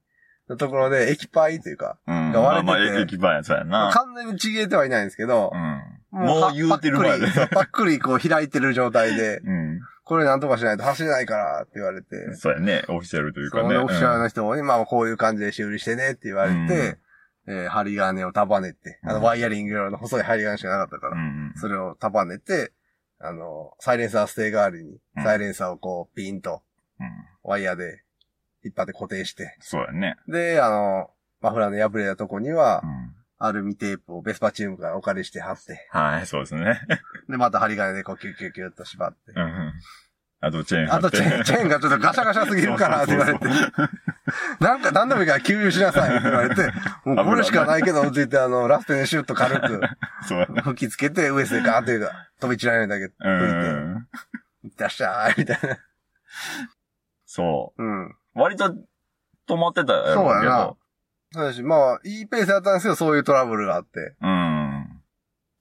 [0.51, 2.33] のところで液パイというか、うん。
[2.33, 3.91] が割れててまあまあ、駅番やつやな。
[3.93, 6.27] 完全にちぎれてはいないんですけどう、ん。
[6.27, 9.81] もう言うてる前でパックリ、そうパックリこう開いてる状態で、うん。
[10.05, 12.83] これなんとかしないと走れないからって言われて、そうやね。
[12.89, 13.77] オフィシャルというかね。
[13.77, 16.99] オフィシャルの人も今はこういう感じで修理してねって言われて、
[17.47, 21.21] えー針金を束ねて、あうんのワイヤリング用の細い針金しかなかったから、うん。
[21.21, 21.53] うん。
[21.57, 22.73] それを束ねて、
[23.21, 26.63] あの、サイレンサーステー代わりにう、んサイレンサーをこうピンと
[26.99, 27.09] うん。
[27.43, 28.03] ワイヤーで
[28.65, 30.17] 引っ張って固定して、そうやね。
[30.29, 33.15] で、あの、マフラーの破れたとこにはう、ん。
[33.43, 36.79] アルミテープをベスパチームからお借りして貼って、はい、そうですね。
[37.29, 39.73] で、また針金でこうキュッキュッキュッと縛って、うん。
[40.43, 41.01] あとチェーン貼あ。
[41.01, 43.47] とチェーン、チェーンがちょっとガシャガシャすぎるからって言われて
[44.61, 46.71] なんか何でもいいから給油しなさいって言われて、
[47.05, 49.81] もうこれしかないけど、って言ってあの、ラストにシュッと軽く
[50.29, 50.47] そう。
[50.63, 54.09] 吹きつけて、ウエスでガーっていうか、飛び散らないだけう吹いて、ん。
[54.65, 55.79] いってらっしゃい、みたいな。
[57.25, 58.17] そうん。
[58.35, 58.41] う。
[58.41, 58.75] 割と
[59.49, 60.77] 止まってたやろそうやな。
[61.33, 64.15] そうだし、まあ、いいペースだったんですけど、そういうトラブルがあって。
[64.21, 64.27] う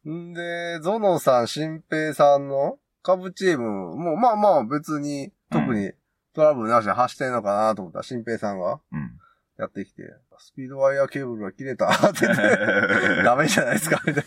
[0.09, 0.30] ん。
[0.32, 5.91] んで、ゾノさん、新平さんの株チームも、まあまあ別に、特に
[6.34, 9.20] トラブルなしで走ってんのかなと思ったら、新平さんがうん。
[9.59, 10.03] やってきて、
[10.38, 12.41] スピードワイヤーケーブルが切れたって言って、
[13.24, 14.24] ダメじゃないですか、みたい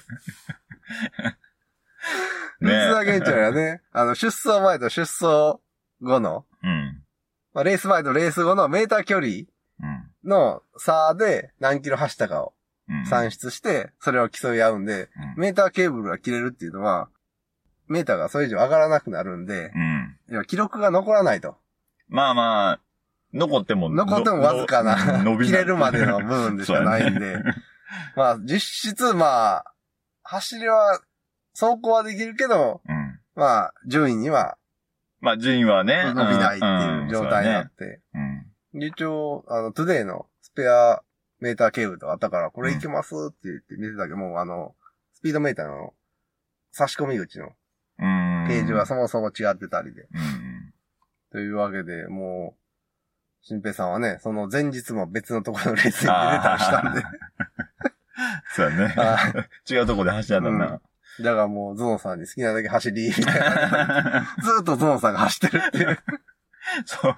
[1.18, 1.30] な。
[1.30, 1.36] ね
[2.61, 5.59] 三つ田源ちゃね、あの、出走前と出走
[6.03, 7.01] 後の、うん。
[7.55, 9.48] まあ、レース前とレース後のメーター距離うん。
[10.24, 12.55] の差で何キロ走ったかを
[12.88, 13.07] うん。
[13.07, 17.09] 算出して、それを競い合うんで、うんメーターケーブルが切れるっていうのは、
[17.88, 19.72] メーターがそれ以上上がらなくなるんで、
[20.30, 20.44] うん。
[20.46, 21.57] 記録が残らないと。
[22.09, 22.80] まあまあ、
[23.32, 27.42] 残っても、残ってもわずかな、の伸び切れるまでの部分でしかないんで、 ね
[28.16, 29.64] まあ実質まあ、
[30.22, 31.00] 走りは、
[31.59, 33.20] 走行はできるけど、うん。
[33.34, 34.57] まあ、順位には
[35.23, 36.12] まあ、順位はね。
[36.14, 38.01] 伸びないっていう状態になって、
[38.73, 38.81] うん。
[38.81, 41.01] で一応、あの、トゥデイのスペア
[41.39, 44.75] メーターケーブルとかあったから、これいけますって言って見てたけど、もうあの、
[45.14, 45.95] スピードメーターの
[46.73, 47.51] 差し込み口の
[47.99, 48.47] うん。
[48.49, 50.03] ページはそもそも違ってたりで。
[50.03, 50.75] うん。
[51.31, 52.62] というわけで、もう、
[53.43, 57.03] 新平さんはね、その前日も別のところのレースに出れたりしたんで。
[58.55, 58.95] そうやね。
[58.99, 59.18] あ
[59.70, 60.81] 違うとこで走ってたんだな。
[61.20, 64.36] だからもう、ゾノさんに好きなだけ走り、みたいな。
[64.42, 65.98] ずっとゾノさんが走ってるっていう。
[66.86, 67.16] そう。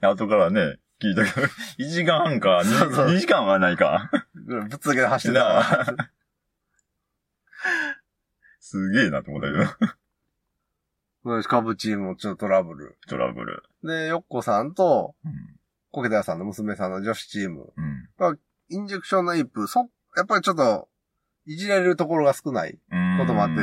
[0.00, 1.46] 後からね、聞いたけど、
[1.78, 4.10] 1時間半か、そうそう 2, 時間はないか。
[4.34, 5.64] ぶっ続けて走ってたわ。
[8.60, 9.56] すげえなと思ったけ
[11.24, 11.42] ど。
[11.44, 12.98] カブチームもちょっとトラブル。
[13.08, 13.62] トラブル。
[13.82, 15.32] で、ヨッコさんと、うん。
[15.90, 17.72] コケタヤさんの娘さんの女子チーム。
[17.76, 18.38] うん。
[18.68, 20.88] インジェクションのイップ、そ、やっぱりちょっと、
[21.46, 23.18] いじられるところが少ないうん。
[23.18, 23.54] こともあって、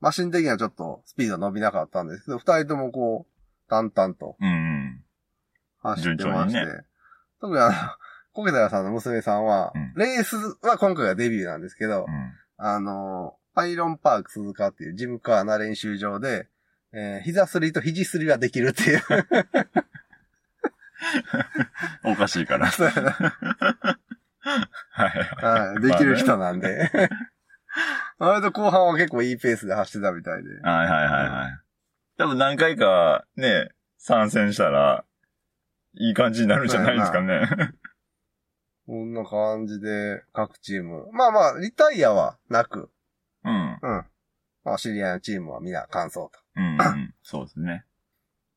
[0.00, 5.02] マシン的にはちょっとスピード伸びなかったんですけど、二人ともこう、淡々とうん。
[5.80, 6.82] 走ってまして、順調に
[7.40, 7.72] 特にあの、
[8.32, 10.36] コケタヤさんの娘さんは、うんレース
[10.66, 12.32] は今回がデビューなんですけど、うん。
[12.56, 16.48] あの、パイロンパーク鈴鹿っていうジムカーな練習場で、
[16.92, 19.02] えー膝すりと肘すりができるっていう。
[22.04, 22.70] おかしいから。
[24.90, 25.10] はい。
[25.44, 26.90] はい、できる人なんで。
[28.18, 30.50] 割と後半は結構いいペースで走ってたみたいで。
[30.62, 31.60] はいはいはいはい。
[32.16, 35.04] 多分何回かね、参戦したら、
[35.96, 37.48] いい感じになるんじゃないですかね。
[38.86, 41.08] こんな感じで、各チーム。
[41.12, 42.90] まあまあ、リタイアはなく、
[43.44, 43.78] うん。
[43.82, 44.04] うん。
[44.62, 47.14] まあ、知り合いのチームは皆完走うん、うん。
[47.22, 47.84] そうですね。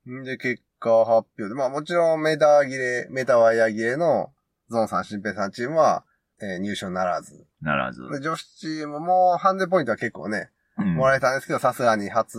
[0.06, 0.12] と。
[0.12, 4.32] んで、結果発表で、まあもちろんメーター切れ、メーターワイヤー切れの
[4.70, 6.04] ゾーンさん、新平さんチームは、
[6.40, 7.46] えー入賞ならず。
[7.62, 8.02] ならず。
[8.10, 12.38] で、女子チームもハンデポイントは結構ね、うんもらえたんですけど、さすがに初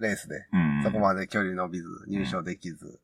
[0.00, 0.82] レースでうん。
[0.82, 3.00] そこまで距離伸びず、入賞できず。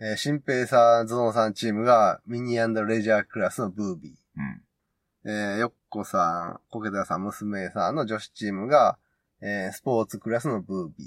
[0.00, 4.12] えー、新平さん、ズノンさんチームがミニレジャークラスのブービー。
[5.24, 8.98] えー、よっこさん、コケタさん、娘さんの女子チームが、
[9.40, 11.04] えー、スポーツクラスのブービ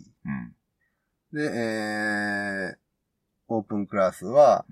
[1.34, 1.36] ー。
[1.36, 2.78] で、えー、
[3.50, 4.66] オープンクラスは、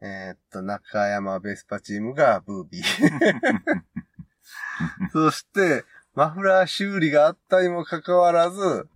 [0.00, 2.84] えー、っと、中山ベスパチームがブービー。
[5.12, 5.84] そして、
[6.14, 8.88] マフラー修理があったにもかかわらず、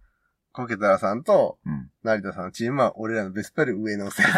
[0.53, 1.59] コケタラさんと、
[2.03, 4.27] 成田さんのチームは俺らのベスパより上のせい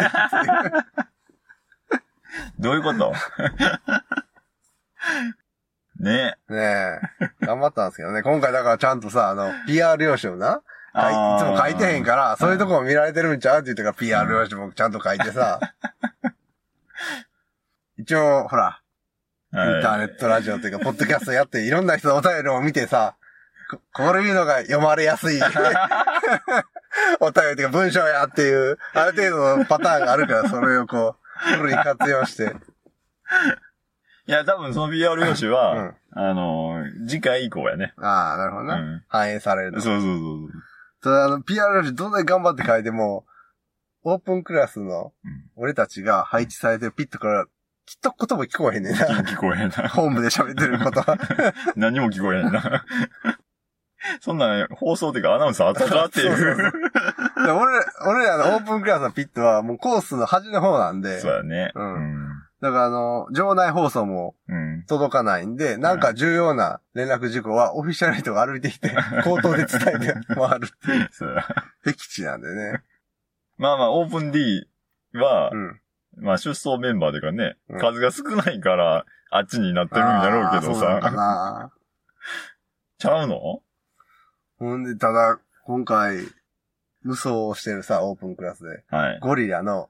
[2.59, 3.13] どういうこと？
[5.99, 6.53] ねえ。
[6.53, 7.45] ねえ。
[7.45, 8.21] 頑張ったんですけどね。
[8.23, 10.61] 今回だからちゃんとさ、あの、PR 用紙をな、
[10.93, 15.59] いつも書いてへんから、そういうとこも見られてるんちゃうって言ってから PR 用紙もちゃんと書いてさ。
[17.97, 18.81] 一応、ほら、
[19.53, 23.15] インターネットラジオというか、ポッドキャストやって、いろんな人のお便りを見てさ、
[23.69, 25.39] ここういうのが読まれやすい
[27.19, 32.55] お便りというか文章やっていう、ある程度のパターンがあるから、それをこう、フルに活用して。
[34.27, 37.93] いや、多分その PR 用紙は、うん、あの、次回以降やね。
[37.97, 39.03] ああ、なるほどな、うん。
[39.07, 40.49] 反映されるそうそうそうそう。
[41.01, 43.25] ただ、あの、PR 用紙どんなに頑張って書いても、
[44.03, 45.13] オープンクラスの、
[45.55, 47.45] 俺たちが配置されてるピットから
[47.85, 49.05] きっと言葉聞こえへんねんな。
[49.21, 49.89] 聞こえへんな。
[49.89, 51.17] ホームで喋ってることは。
[51.75, 52.85] 何も聞こえへんな。
[54.21, 56.35] そんな、放送っていうかアナウンサーあったかっていう。
[56.35, 56.71] そうそうそう
[57.37, 61.19] 俺、俺らのオープンクラスのピットはもうコースの端の方なんで。
[61.19, 61.71] そうだね。
[61.75, 62.25] うん。
[62.61, 64.35] だからあの、場内放送も
[64.87, 68.89] 届かないんで、うん、なんか重要な連絡事項はオフィシャルの人が歩いてきて、
[69.23, 71.09] 口頭で伝えて回るっていう。
[71.11, 71.35] そう。
[71.81, 72.81] 僻地なんでね。
[73.57, 74.67] まあまあ、オープン D
[75.13, 75.79] は、うん、
[76.17, 80.99] まあ出走メンバーでかね、うん数が少ないから、あっちになってるんだろうけどさ。
[81.11, 81.71] な
[82.97, 83.61] ちゃうの？
[84.57, 86.19] ほんで、ただ、今回、
[87.03, 89.19] 無双してるさ、オープンクラスで、はい。
[89.19, 89.89] ゴリラの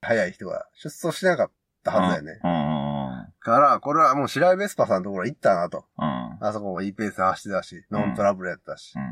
[0.00, 1.50] 速い人が出走しなかっ
[1.82, 2.40] たはずだよね。
[2.44, 3.32] うん。
[3.40, 5.86] から、これはもう白井ベスパさんのところ行ったなと。
[5.98, 6.38] うん。
[6.40, 8.92] あそこもいいペースで走ってたし、ノントラブルやったし。
[8.96, 9.02] うん。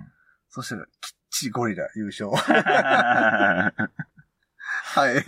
[0.50, 0.90] そしたら、きっ
[1.30, 2.30] ちりゴリラ優勝。
[2.36, 3.72] は
[5.10, 5.24] い。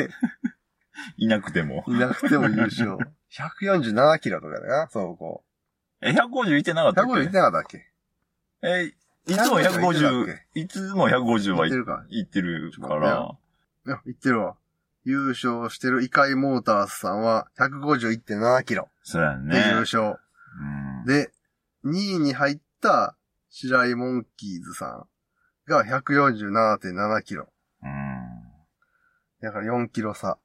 [1.16, 1.84] いなくても。
[1.86, 2.96] いなくても優勝。
[3.30, 5.44] 147キロとかだな、そうこ
[6.02, 6.06] う。
[6.06, 7.86] え、150いってなかったっけ ?150 いってなかったっけ？
[8.62, 8.92] え、
[9.26, 12.04] いつも150、いつも150はいってるか。
[12.08, 13.36] いってるから。
[13.86, 14.56] いや、いってるわ。
[15.04, 18.88] 優勝してるイカイモータースさんは151.7キロ。
[19.02, 19.54] そうやね。
[19.54, 20.18] で優勝。
[20.60, 21.32] うん、で、
[21.84, 23.16] 2位に入った
[23.48, 25.06] 白井モンキーズさん
[25.68, 27.48] が147.7キロ。
[27.82, 27.90] うん。
[29.40, 30.38] だから4キロ差。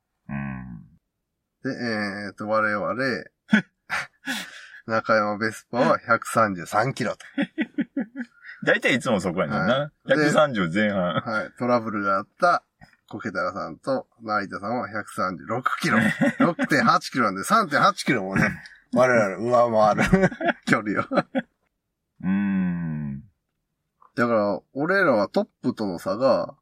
[1.70, 1.80] うん。
[1.80, 2.96] で、えっ、ー、と、我々、
[4.88, 7.26] 中山ベスパは133キロと。
[8.64, 9.76] 大体いつもそこやねんな。
[9.80, 11.14] はい、130前半。
[11.16, 11.52] はい。
[11.60, 12.64] トラブルがあった
[13.10, 15.98] コケタラさんと成田さんは136キロ。
[16.40, 18.62] 6.8キロなんで3.8キロもね、
[18.94, 20.30] 我々上回る
[20.66, 21.06] 距離を。
[22.24, 23.24] うーん。
[24.16, 26.56] だから、俺らはトップとの差が、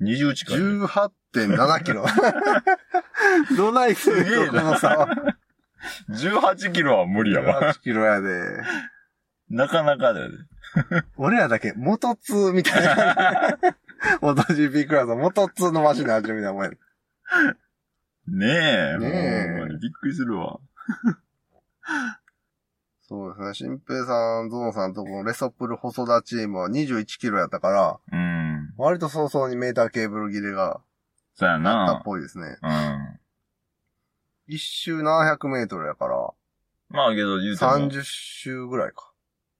[0.00, 0.64] 20近い、ね。
[0.64, 2.04] 18.7キロ。
[3.56, 5.36] どないするのこの差は。
[6.10, 7.72] 18キロは無理やわ。
[7.72, 8.62] 18キロやで。
[9.48, 10.36] なかなかだよね。
[11.16, 13.58] 俺らだけ元2みたいな。
[14.20, 16.70] 元 GP クラスの元2のマシンの味みたもんや。
[16.70, 16.76] ね
[18.28, 18.98] え。
[18.98, 19.78] ねえ。
[19.80, 20.60] びっくりするわ。
[23.02, 23.70] そうですね。
[23.70, 28.72] 新平さん、ゾノさんとこのレソプル細田チームは21キロやったから、うん。
[28.76, 30.80] 割と早々にメーターケーブル切れが、
[31.40, 31.86] そうやな。
[31.86, 32.58] あったっぽいですね。
[32.62, 33.18] うん。
[34.46, 36.30] 一周700メートルやから、
[36.90, 37.70] まあけど言うても。
[37.70, 39.10] 30周ぐらいか。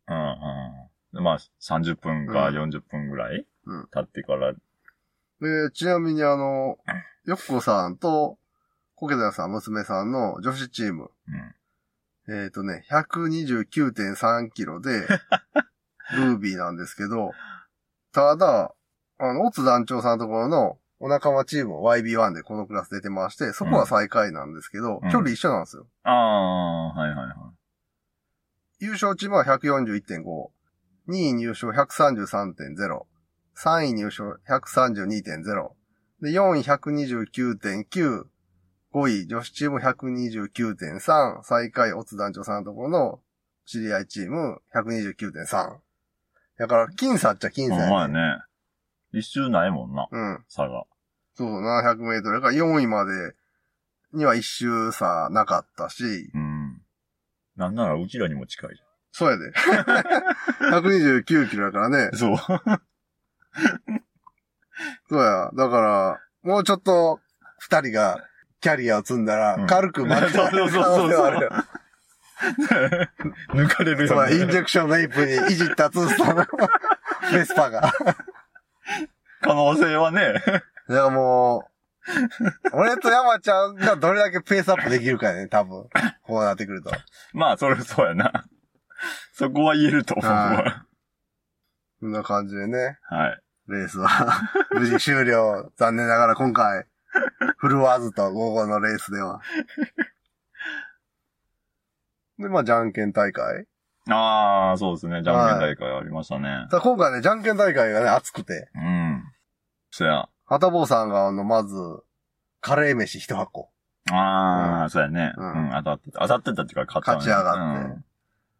[0.08, 1.24] うんうん。
[1.24, 4.52] まあ30分か40分ぐらい、うん、経ってから。
[4.52, 6.76] で、ちなみにあの、
[7.24, 8.36] よっこさんと、
[8.94, 11.10] コケダさん、娘さんの女子チーム。
[11.28, 11.54] うん
[12.28, 15.08] えっ、ー、とね、129.3キロで、
[16.14, 17.32] ルービーなんですけど、
[18.12, 18.74] ただ、
[19.18, 25.86] あの、オツ団長さんのところのお仲間チーム YB1 でこのクラス出てまして、そこは最下位なんですけど、うん、距離一緒なんですよ。
[26.04, 27.36] ああ、はいはいはい。
[28.80, 30.50] 優勝チームは141.5、
[31.08, 33.02] 2位入賞133.0、
[33.56, 35.70] 3位入賞132.0、
[36.20, 38.24] で、4位129.9、
[38.92, 43.20] 5位、女子チーム129.3、最下位、オツ団長さんのところの
[43.64, 45.78] 知り合いチーム129.3。
[46.58, 47.90] だから、僅差っちゃ僅差やね。
[47.90, 48.18] まあね。
[49.12, 50.08] 一周ないもんな。
[50.10, 50.44] うん。
[50.48, 50.84] 差が。
[51.34, 52.40] そう、700メートル。
[52.40, 53.34] だから4位まで
[54.12, 56.04] には一周差なかったし。
[56.34, 56.80] うん。
[57.56, 58.88] なんならうちらにも近いじゃん。
[59.12, 59.52] そうやで。
[60.70, 62.10] 129キロだからね。
[62.14, 62.36] そう。
[65.08, 65.50] そうや。
[65.54, 67.20] だから、もうちょっと、
[67.58, 68.24] 二人が、
[68.60, 71.50] キャリアを積んだら、うん軽く負けた可能性はあるよ。
[73.54, 74.52] 抜かれるそうインよね。
[74.52, 76.46] ジェクションネイプにいじったツースターの
[77.32, 77.92] ベスパが。
[79.40, 80.42] 可能性はね。
[80.88, 85.88] らもう、俺と山ちゃんがどれだけペースアップできるかやね、多分。
[86.22, 86.90] こうなってくると。
[87.32, 88.44] まあ、それそうやな。
[89.32, 90.86] そこは言えると思うわ。
[92.00, 93.42] こんな感じでね、はい。
[93.68, 94.08] レースは
[94.72, 95.70] 無事終了。
[95.76, 96.86] 残念ながら今回、
[97.58, 99.40] フルワーズと午後のレースでは。
[102.38, 103.66] で、まあ、じゃんけん大会。
[104.08, 105.22] ああ、そうですね。
[105.22, 106.66] じゃんけん大会ありましたね。
[106.70, 109.09] さあ今回ね、じゃんけん大会がね、熱くて、うん。
[109.90, 110.28] そや。
[110.46, 111.76] はたぼうさんが、あの、まず、
[112.60, 113.70] カレー飯一箱。
[114.10, 115.32] ああ、そうやね。
[115.36, 116.20] ううんん、当たってた。
[116.20, 117.90] 当たってたっていうか、勝ったね勝ち上がっ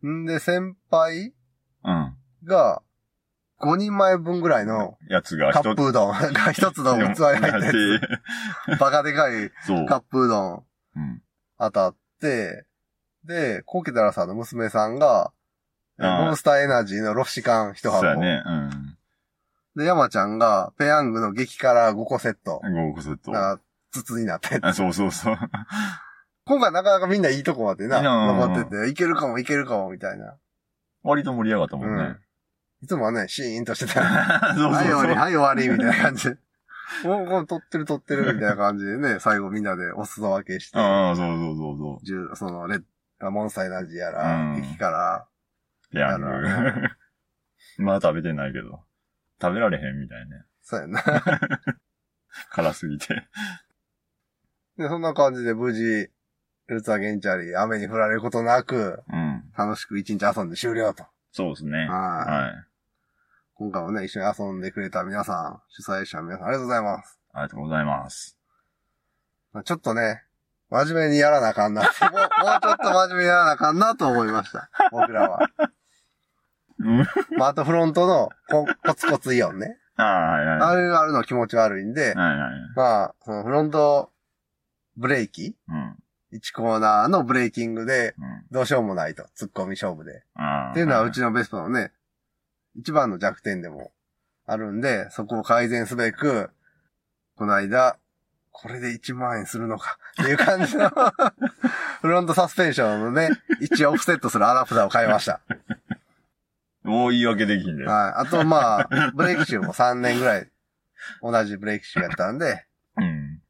[0.03, 1.33] てんで、先輩
[1.85, 1.93] うん。
[1.93, 2.17] うん。
[2.45, 2.83] が、
[3.61, 8.01] 5人前分ぐらいのやつがカップうどん が一つの器に入ったやつ。
[8.81, 9.87] バカでかいそう。
[9.87, 10.65] カップうどん
[10.97, 11.23] うん。
[11.59, 12.65] 当たって、
[13.25, 15.33] で、コキタラさんの娘さんが、
[15.99, 18.01] えあーモンスターエナジーのロッシ缶一箱。
[18.01, 18.43] そうやね。
[18.47, 18.90] うん。
[19.81, 22.61] で、山ちゃんが、ペヤングの激辛5個セット。
[22.63, 23.33] ゴークセット。
[23.33, 23.59] が
[23.91, 24.65] 筒になったやつ。
[24.67, 25.39] あそうそうそう。
[26.45, 28.05] 今回なかなかみんないいとこまでな、うん
[28.39, 30.37] 残ってて、いけるかもいけるかもみたいな。
[31.03, 32.19] 割と盛り上がったもんねうん。
[32.83, 34.03] いつもはね、シーンとしてた。
[34.55, 35.15] そうはい、終わり、そうそう。
[35.15, 36.37] はい、終わり、みたいな感じで。
[37.05, 45.27] もう、もう、撮ってる撮ってる、みたいな感じでね、最後みんなでお裾分けして、ああ、そうそうそうそじゅその、レッ、モンスターエナジーやうら、ん激辛、
[45.93, 45.99] う。
[45.99, 46.97] ヤングやな。
[47.79, 48.81] まだ食べてないけど。
[49.41, 50.45] 食べられへんみたいね。
[50.63, 51.03] そうやな。
[52.51, 53.29] 辛すぎて。
[54.77, 56.11] で、そんな感じで無事、
[56.67, 59.51] ルツァゲンチャリ、雨に降られることなく、うん。
[59.57, 61.05] 楽しく一日遊んで終了と。
[61.33, 61.79] そうですね。
[61.79, 61.89] はい。
[61.89, 62.67] はい。
[63.55, 67.21] 今回もね、一緒に遊んでくれた皆さん、主催者の皆さん、ありがとうございます。
[67.33, 68.39] ありがとうございます。
[69.53, 70.23] まあちょっとね、
[70.71, 72.05] 真面目にやらなあかんなって。
[72.05, 74.71] もう、もうちょっと真面目にやらなあかんなと思いました。
[74.93, 75.51] 僕らは。
[76.85, 77.39] うん。
[77.39, 79.77] まあ、あとフロントのココツコツイオンね。
[79.97, 80.61] ああ、はいはい。
[80.61, 82.51] あれがあるの気持ち悪いんで、はいはい。
[82.77, 84.11] まあ、そのフロント
[84.97, 85.55] ブレーキ？
[85.69, 85.97] うん。
[86.33, 88.45] 1コーナーのブレーキングで、うん。
[88.51, 89.25] どうしようもないと。
[89.37, 90.23] 突っ込み勝負で。
[90.35, 90.71] ああ。
[90.71, 91.93] っていうのはうちのベストのね、
[92.77, 93.91] 一番の弱点でも
[94.47, 96.51] あるんで、そこを改善すべく、
[97.37, 97.97] この間、
[98.53, 100.91] これで1万円するのかっていう感じの
[102.03, 105.41] フロントサスペンションのね、一応オフセットするアダプターを買いました。
[106.91, 107.85] もう言い訳できんで。
[107.85, 108.21] はい。
[108.23, 110.51] あとまあ、ブレーキシューも3年ぐらい
[111.23, 112.67] 同じブレーキシューやったんで、
[112.97, 113.41] うん。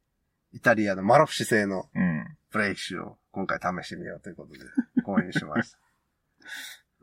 [0.52, 2.36] イタリアのマロフシ製のうん。
[2.52, 4.60] ブレーキシューを今回試してみようということで
[5.06, 5.78] 購入しました。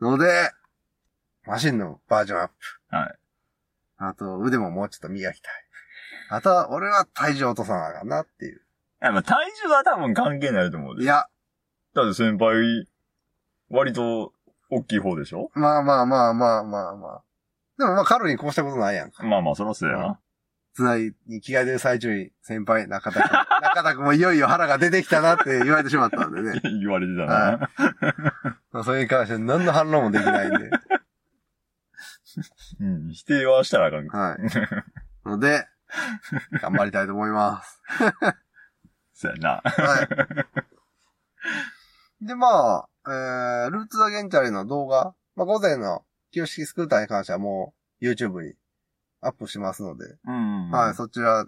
[0.04, 0.50] ので、
[1.46, 2.54] マシンのバージョンアップ。
[2.90, 3.18] はい。
[3.96, 5.52] あと腕ももうちょっと磨きたい。
[6.30, 8.60] あとは、俺は体重落とさなあかんなっていう。
[9.00, 11.04] やっぱ体重は多分関係ないと思うで。
[11.04, 11.26] いや、
[11.94, 12.86] だって先輩、
[13.70, 14.32] 割と、
[14.70, 15.50] 大きい方でしょ？
[15.54, 17.22] まあまあまあまあまあまあ。
[17.78, 19.22] でもまあカロリーにこうしたことないやんか。
[19.24, 20.20] まあまあ、そらそうやな。
[20.74, 23.30] つないに着替えてる最中に先輩、中田くん、
[23.62, 26.60] 中田くんもいよいよ腹が出てきたなって言われてしまったんでね。
[26.80, 27.70] 言われてたな。
[28.72, 30.70] まあそれに関して何の反論もできないんで。
[32.80, 33.08] うん。
[33.12, 34.06] 否定はしたらあかん。
[34.06, 35.28] はい。
[35.28, 35.66] ので、
[36.60, 37.80] 頑張りたいと思います。
[39.14, 39.62] そうやな。
[39.64, 40.06] は
[42.22, 42.26] い。
[42.26, 48.54] で、まあ、えー、ルーツ・ザ・ゲンチャリの動画、まあ、午前の旧式スクーターに関してはもう YouTube に
[49.20, 50.70] アップしますので、うん。
[50.70, 51.46] はい、そちら、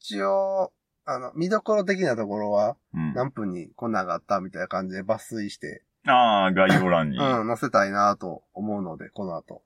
[0.00, 0.72] 一応、
[1.06, 3.14] あの、見どころ的なところは、うん。
[3.14, 7.18] 何分にこんなんがあったみたいな感じで抜粋して、ああ、概要欄に。
[7.18, 9.62] うん、載せたいなと思うので、この後。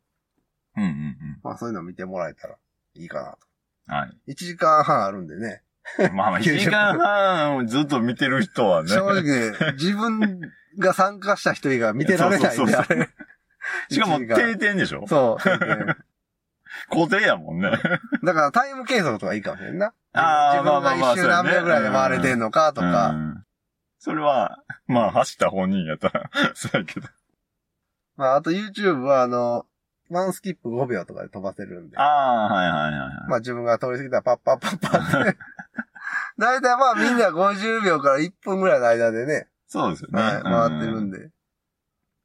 [0.76, 2.56] うんうんまあそういうの見てもらえたら
[2.94, 3.38] いいかなと。
[3.88, 3.94] うん。
[3.94, 4.32] はい。
[4.32, 5.62] 1時間半あるんでね。
[6.12, 8.88] まあまあ、1時間半ずっと見てる人はね。
[8.90, 10.40] 正直、自分
[10.78, 13.08] が参加した人以外見てられないんで、あれ。
[13.90, 15.04] しかも1時間定点でしょ？
[15.08, 15.42] そう。
[16.90, 17.70] 固定やもんね。
[18.22, 19.92] だからタイム計測とかいいかもしれんな。
[20.12, 23.08] あー自分が一周何秒ぐらいで回れてんのかとうか。
[23.08, 23.44] ん
[23.98, 27.08] それは、まあ、走った本人やったら、そうやけど。
[28.16, 29.66] まあ、あと YouTube はあの、
[30.08, 31.98] ワンスキップ5秒とかで飛ばせるんで。
[31.98, 33.12] ああ、はいはいはいはい。
[33.28, 35.38] まあ自分が通り過ぎたらパッパッパッパッって。
[36.38, 40.22] だいたいまあみんな50秒から1分ぐらいの間でね、そうですよね。
[40.22, 41.18] はい、回ってるんで。
[41.18, 41.30] で。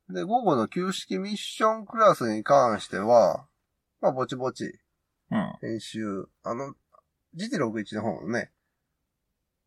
[0.10, 3.46] で、午後の旧式ミッションクラスに関しては、
[4.02, 4.80] まあぼちぼち
[5.32, 5.54] うん。
[5.62, 6.76] 編集、あの、
[7.36, 8.52] GT61 の方のね、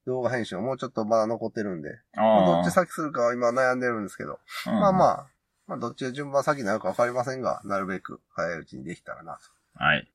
[0.06, 2.46] 動画編集はもうちょっとまだ残ってるんで、まあ。
[2.46, 5.26] どっち先するかは今悩んでるんですけど、うんまあまあ、
[5.66, 9.40] まあどっちが順番先になるかわかりませんが、なるべく早いうちにできたらなと。
[9.74, 10.08] はい。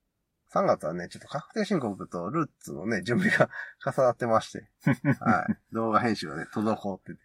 [0.54, 3.48] 3月はね、ちょっと確定申告とルーツのね、準備が
[3.84, 4.68] 重なってまして。
[5.20, 5.56] はい。
[5.72, 7.20] 動画編集がね、滞ってて。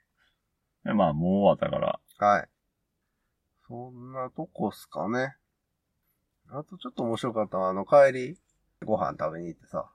[0.85, 1.99] でまあ、もう終わったから。
[2.19, 2.49] はい。
[3.67, 5.35] そんなとこっすかね。
[6.49, 8.39] あとちょっと面白かったのは、あの、帰り、
[8.85, 9.91] ご飯食べに行ってさ、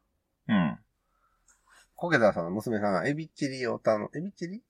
[0.48, 0.78] うん。
[1.94, 4.62] コケタさんの娘さんがエビチリを頼む、エビチリ？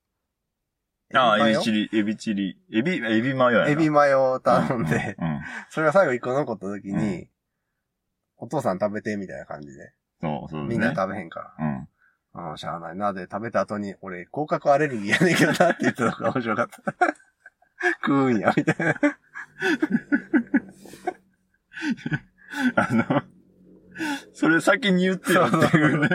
[1.14, 3.70] ああ、エビチリ、エビチリ、エビ、エビマヨやな。
[3.70, 5.26] エビマヨを頼んで、うん。
[5.26, 5.40] うん
[5.70, 7.28] それが最後一個残った時に、う
[8.42, 10.78] お父さん食べてみたいな感じで、そう、そうですね。
[10.78, 11.64] みんな食べへんから。
[11.64, 11.88] うん。
[12.34, 13.12] ああ、しゃあないな。
[13.12, 16.82] で、食べた後に、俺、甲殻アレルギーやねんけどなって言ってたのが面白かった。
[18.04, 18.96] 食うんや、みたいな。
[22.74, 23.22] あの、
[24.32, 26.08] それ先に言ってよっていうね。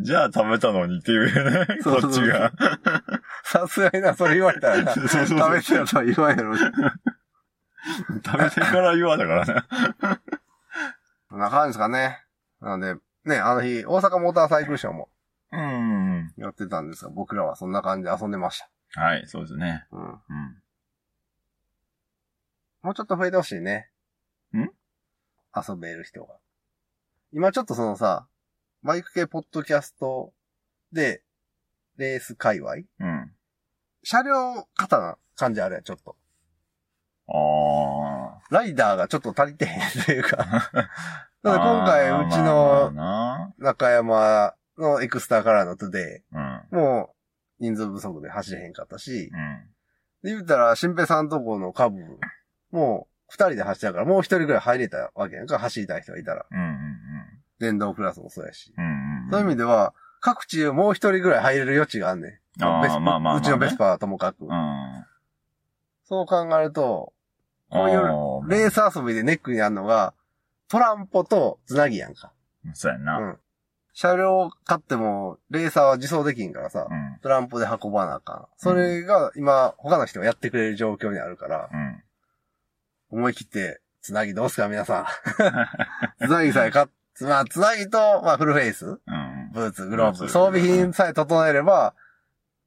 [0.00, 2.52] じゃあ食べたのにっていうね、そうそうこっちが。
[3.44, 6.56] さすがにな、それ言われたらな、そうそうそう食べてたとは言わんやろ。
[8.24, 9.62] 食べてから言わだからね。
[11.28, 12.24] こんな感じですかね。
[12.60, 15.08] なんで、ね、あの日、大阪モーターサイクルショーも
[15.52, 16.32] うん。
[16.36, 18.62] やってたんですが、僕らはそんな感じで遊んでまし
[18.94, 19.86] はい、そうですね。
[19.90, 19.96] た。
[19.96, 20.04] うん。
[20.04, 20.18] うん。
[22.82, 23.90] もうちょっと増えてほしいね。
[24.54, 24.70] ん？
[25.54, 26.34] 遊べる人が。
[27.32, 28.26] 今ちょっとそのさ、
[28.82, 30.32] バイク系ポッドキャスト
[30.92, 31.22] で、
[31.96, 32.74] レース界隈？
[33.00, 33.32] うん。
[34.04, 36.16] 車両型な感じあるやん、ちょっと。
[37.28, 40.38] あライダーがちょっと足りてへんというか。
[40.40, 40.90] あ。
[41.42, 47.14] だ今回、うちまあのま中山のエクスターカラーのトゥデあなイ、も
[47.60, 49.40] う人数不足で走れへんかったしう、ん。
[49.40, 49.60] うん。
[50.22, 51.96] で言うたら、新平さんとこの株、
[52.70, 56.46] もう二人で走ったから、もう一人ぐらい入れたわけやんか、走りたい人がいたら。
[56.50, 56.98] うんうん
[57.58, 58.72] 電動クラスもそうやし。
[58.76, 58.84] うん。
[58.84, 58.90] うん
[59.24, 59.30] うん。
[59.30, 62.62] そういう意味では、各地もう一人ぐらい入れる余地があんねん。
[62.62, 64.44] まあまあまあねうちのベスパはともかく。
[64.44, 65.04] うん。
[66.04, 67.12] そう考えると、
[67.70, 70.14] こういううレース遊びでネックにあるのが、
[70.68, 72.32] トランポとつなぎやんか。
[72.74, 73.18] そうやな。
[73.18, 73.38] うん。
[73.92, 77.18] 車両買っても、レーサーは自走できんからさ、うん。
[77.20, 78.46] トランポで運ばなあかん。
[78.56, 82.02] それが今、他の人がやってくれる状況にあるから、うん。
[83.10, 85.06] 思い切って、つなぎどうすか皆さん。
[86.24, 86.86] つなぎさえ買っ、
[87.22, 89.50] まあ、つなぎと、まあ、フルフェイス、うん。
[89.52, 91.94] ブーツ、グローブ、装備品さえ整えれば、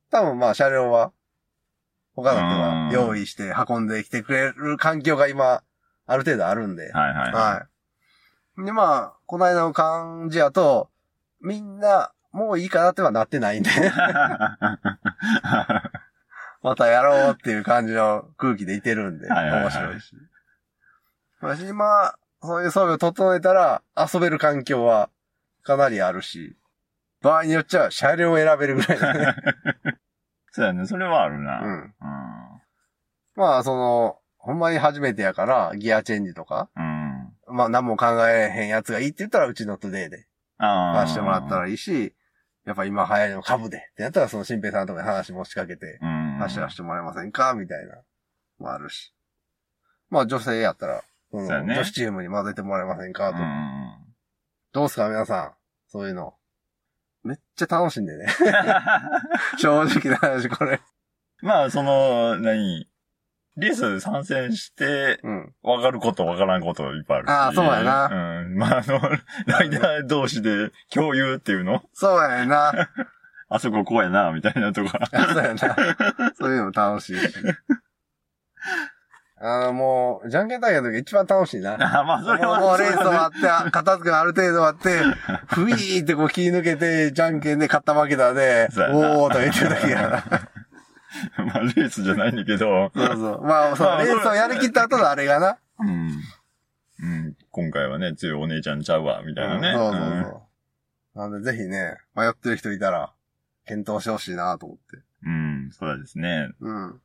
[0.09, 1.13] 多分まあ、車両は、
[2.15, 5.63] 他の人が用意して運んできてくれる環境が今、
[6.05, 6.91] ある程度あるんで。
[6.91, 7.31] はいはい。
[7.31, 7.67] は
[8.57, 8.65] い。
[8.65, 10.89] で、まあ、この間の感じやと、
[11.41, 13.69] みんな、もういいかなってはなってないんで、
[16.63, 20.15] またやろうっていう感じの空気でいてるんで、はいはいはい面白いし。
[21.41, 25.09] 私今、そういう装備を整えたら、遊べる環境は
[25.63, 26.55] かなりあるし、
[27.21, 29.35] 場合によっちゃ車両を選べるぐらいだね。
[30.51, 30.85] そうやね。
[30.85, 31.61] それはあるな。
[31.61, 31.71] うん。
[31.71, 31.91] うん。
[33.35, 37.11] まあ、その、ほんまに初めてやから、ギアチェンジとか、うん。
[37.55, 40.27] まあ何も考えへんやつがいいって言ったら、うちのトゥデイで
[40.57, 41.05] ああ。
[41.05, 42.15] 出してもらったらいいし、
[42.65, 46.37] やっぱ今流行りの株でってなったら、その新平さんとかに話も仕掛けて、うん。
[46.39, 48.01] 走らせてもらえませんかみたいな、
[48.59, 49.13] もあるし。
[50.09, 53.37] まあ女性やったら、そね女子チームに混ぜてもらえませんかと。
[53.37, 53.93] うん。
[54.73, 55.53] どうすか皆さん。
[55.87, 56.33] そういうの。
[57.23, 58.27] めっちゃ楽しんでね。
[59.57, 60.81] 正直な話、これ。
[61.41, 62.87] まあ、その、何？
[63.57, 65.53] レース参戦して、うん。
[65.61, 67.29] わかることわからんこといっぱいあるし。
[67.31, 68.55] ああそうやなうん。
[68.55, 68.99] まあ、あの、
[69.45, 71.83] ライダー同士で共有っていうの？
[71.93, 72.89] そうやな。
[73.49, 75.05] あそここうやな、みたいなとか。
[75.11, 76.33] そうやな。
[76.35, 77.33] そういうのも楽しいし。
[79.43, 81.73] あの、もう、じゃんけん大会の時一番楽しいな。
[81.99, 82.59] あまあ、それは。
[82.59, 83.31] もうレース終わっ
[83.65, 84.99] て、片付けがある程度終わって、
[85.53, 90.23] ふいーってこう気抜けて、じゃんけんで勝った負けたで、おーとか言ってるだけやな。
[91.43, 92.91] まあ、レースじゃないんだけど。
[92.95, 93.43] そうそう。
[93.43, 95.57] まあ、そうま、あレースをやりきった後のあれがな。
[95.79, 96.21] うん。
[96.99, 97.37] うん。
[97.49, 99.73] 今回はね、強いお姉ちゃんちゃうわ、みたいなね。
[99.75, 100.47] そうそうそ
[101.15, 101.19] う。
[101.19, 103.11] なんでぜひね、迷ってる人いたら、
[103.65, 105.03] 検討してほしいなと思って。
[105.25, 105.31] うん。
[105.65, 106.49] うん、そうですね。
[106.59, 107.01] うん。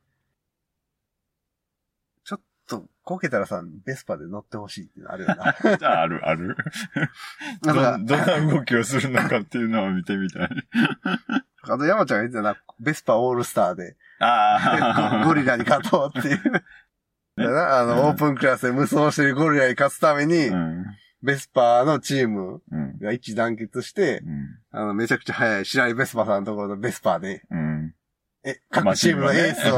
[2.23, 5.55] ちょっと、こけたらさ、ベスパで乗ってほしいってあるよな。
[5.79, 6.57] じゃあ、ある、ある。
[7.61, 10.49] ど、どんな動きをするのかっていうのを見てみたい。
[11.61, 15.23] あと山ちゃんが言ってたな、ベスパオールスターで、ああ。
[15.23, 16.39] ゴゴリラに勝とうっていう。
[17.37, 20.85] だな、あの、うんオープンクラスで無双してるゴリラに勝つために、うん。
[21.23, 22.99] ベスパーのチームうん。
[22.99, 24.59] が一致団結して、うん。
[24.71, 27.66] あの、めちゃくちゃ速い白井ベスパーさんのところのベスパーで、うん。
[28.47, 29.69] え、各チームのエース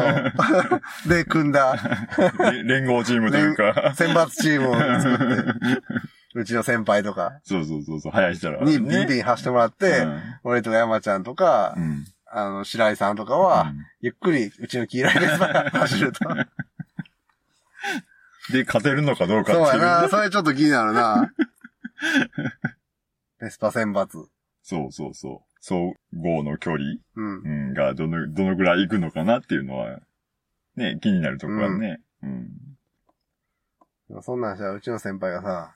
[1.07, 1.75] を、で、組んだ
[2.51, 3.93] れ 連合チームというか。
[3.95, 5.23] 選抜チームを作って、
[6.39, 10.05] うちの先輩とかそうそうそうそう、早い人らはにビンビン走ってもらって、
[10.43, 12.05] 俺とか山ちゃんとかう、ん。
[12.31, 16.19] あの、白井さんとかは、ゆっくりうちの黄色いベスパーが走ると。
[18.53, 19.83] で勝てるのかどうかそうっていう。
[19.83, 20.09] やな。
[20.09, 21.31] それちょっと気になるな。
[23.39, 24.07] ベスパ選抜。
[24.61, 25.48] そうそうそう。
[25.59, 26.83] 総合の距離、
[27.15, 27.41] うん。
[27.41, 29.99] うん、がどの、どのぐらい行くのかなっていうのは、
[30.75, 32.01] ね、気になるところはね。
[32.23, 32.49] うん。
[34.21, 35.75] そんなんしたらうちの先輩がさ、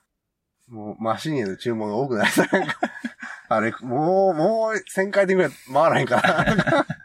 [0.67, 2.47] もうマシンへの注文が多くなりそう
[3.49, 6.85] あれ、もう、もう1000回転ぐらい回らへんから。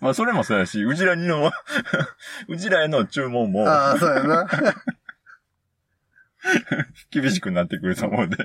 [0.00, 1.50] まあ、それもそうやし、うちらにの、
[2.48, 4.48] うちらへの注文もああ、そうやな。
[7.10, 8.36] 厳しくなってくると思うんで。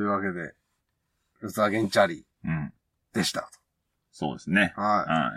[0.00, 0.54] というわけで、
[1.42, 2.72] ルーツザ原チャリうん。
[3.12, 3.50] でした。
[4.10, 4.72] そうですね。
[4.74, 5.04] は。
[5.04, 5.30] は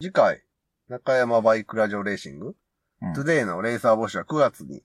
[0.00, 0.44] い次回、
[0.88, 2.54] 中山バイクラジオレーシング、
[3.02, 4.84] うんトゥデイのレーサー募集は9月に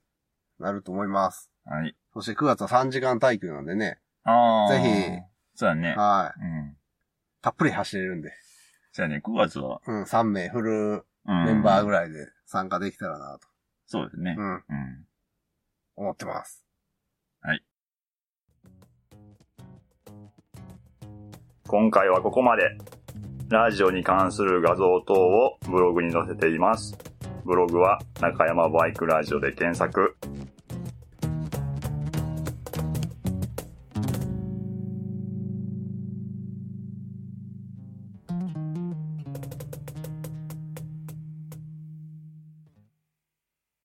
[0.58, 1.52] なると思います。
[1.68, 1.70] い。
[1.70, 1.96] はい。
[2.12, 4.74] そして9月は3時間耐久なんでね、ああ。
[4.74, 4.88] ぜひ。
[5.54, 5.94] そうやね。
[5.96, 6.42] はい。
[6.42, 6.78] うん。
[7.44, 8.32] たっぷり走れるんで、
[8.94, 9.22] そうやね。
[9.24, 11.46] 9月は、うん、3名フルうん。
[11.46, 13.48] メンバーぐらいで参加できたらなと、
[13.86, 14.42] そうですねう。
[14.42, 15.06] ん、うん。
[15.98, 16.66] 思ってます。
[21.68, 22.78] 今回はここまで。
[23.50, 26.98] ラジオに関する画像等をブログに載せています。
[27.44, 30.16] ブログは中山バイクラジオで検索。